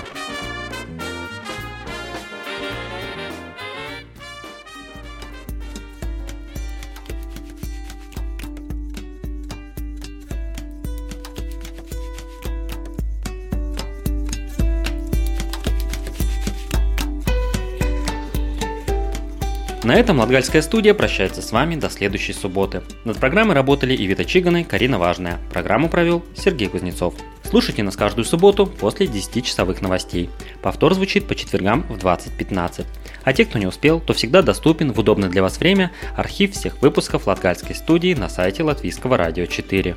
На 19.89 19.95
этом 19.95 20.19
Латгальская 20.19 20.62
студия 20.62 20.93
прощается 20.93 21.41
с 21.41 21.52
вами 21.52 21.75
до 21.75 21.89
следующей 21.89 22.34
субботы. 22.34 22.84
Над 23.06 23.17
программой 23.17 23.56
работали 23.56 23.95
Ивита 23.95 24.23
Чиганы, 24.23 24.63
Карина 24.63 24.99
Важная. 24.99 25.39
Программу 25.52 25.89
провел 25.89 26.23
Сергей 26.36 26.67
Кузнецов. 26.67 27.15
Слушайте 27.41 27.82
нас 27.82 27.95
каждую 27.95 28.25
субботу 28.25 28.67
после 28.67 29.08
10-часовых 29.08 29.82
новостей. 29.82 30.30
Повтор 30.62 30.93
звучит 30.93 31.28
по 31.28 31.34
четвергам 31.34 31.82
в 31.89 31.97
20.15. 31.97 32.86
А 33.24 33.34
те, 33.34 33.46
кто 33.46 33.60
не 33.60 33.68
успел, 33.68 34.00
то 34.00 34.14
всегда 34.14 34.42
доступен 34.42 34.92
в 34.92 35.00
удобное 35.00 35.30
для 35.30 35.42
вас 35.42 35.60
время 35.60 35.92
архив 36.16 36.54
всех 36.54 36.82
выпусков 36.82 37.28
Латгальской 37.28 37.76
студии 37.76 38.14
на 38.14 38.30
сайте 38.30 38.64
Латвийского 38.64 39.18
радио 39.18 39.46
4. 39.46 39.96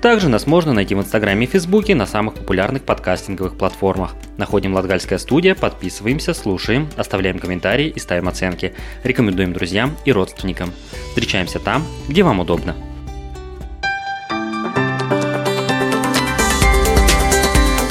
Также 0.00 0.28
нас 0.28 0.46
можно 0.46 0.72
найти 0.72 0.94
в 0.94 1.00
Инстаграме 1.00 1.46
и 1.46 1.48
Фейсбуке 1.48 1.94
на 1.94 2.06
самых 2.06 2.34
популярных 2.34 2.82
подкастинговых 2.82 3.56
платформах. 3.56 4.14
Находим 4.36 4.74
Латгальская 4.74 5.18
студия, 5.18 5.54
подписываемся, 5.54 6.34
слушаем, 6.34 6.88
оставляем 6.96 7.38
комментарии 7.38 7.88
и 7.88 7.98
ставим 7.98 8.28
оценки. 8.28 8.74
Рекомендуем 9.02 9.52
друзьям 9.52 9.96
и 10.04 10.12
родственникам. 10.12 10.72
Встречаемся 11.10 11.58
там, 11.58 11.84
где 12.08 12.22
вам 12.22 12.40
удобно. 12.40 12.76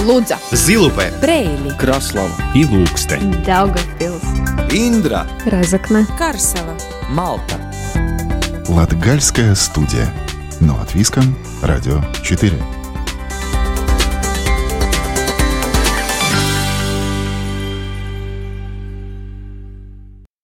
Лудза, 0.05 0.37
Zilupē, 0.53 1.09
Preili, 1.17 1.71
Kraslava, 1.81 2.29
Ilūkste, 2.53 3.17
Daugavpils, 3.41 4.21
Indra, 4.69 5.25
Разокна, 5.49 6.05
Карсела. 6.17 6.77
Malta. 7.09 7.57
Латгальская 8.69 9.55
студия. 9.55 10.13
Но 10.59 10.79
от 10.79 10.93
Виском, 10.93 11.35
Радио 11.63 12.03
4. 12.21 12.74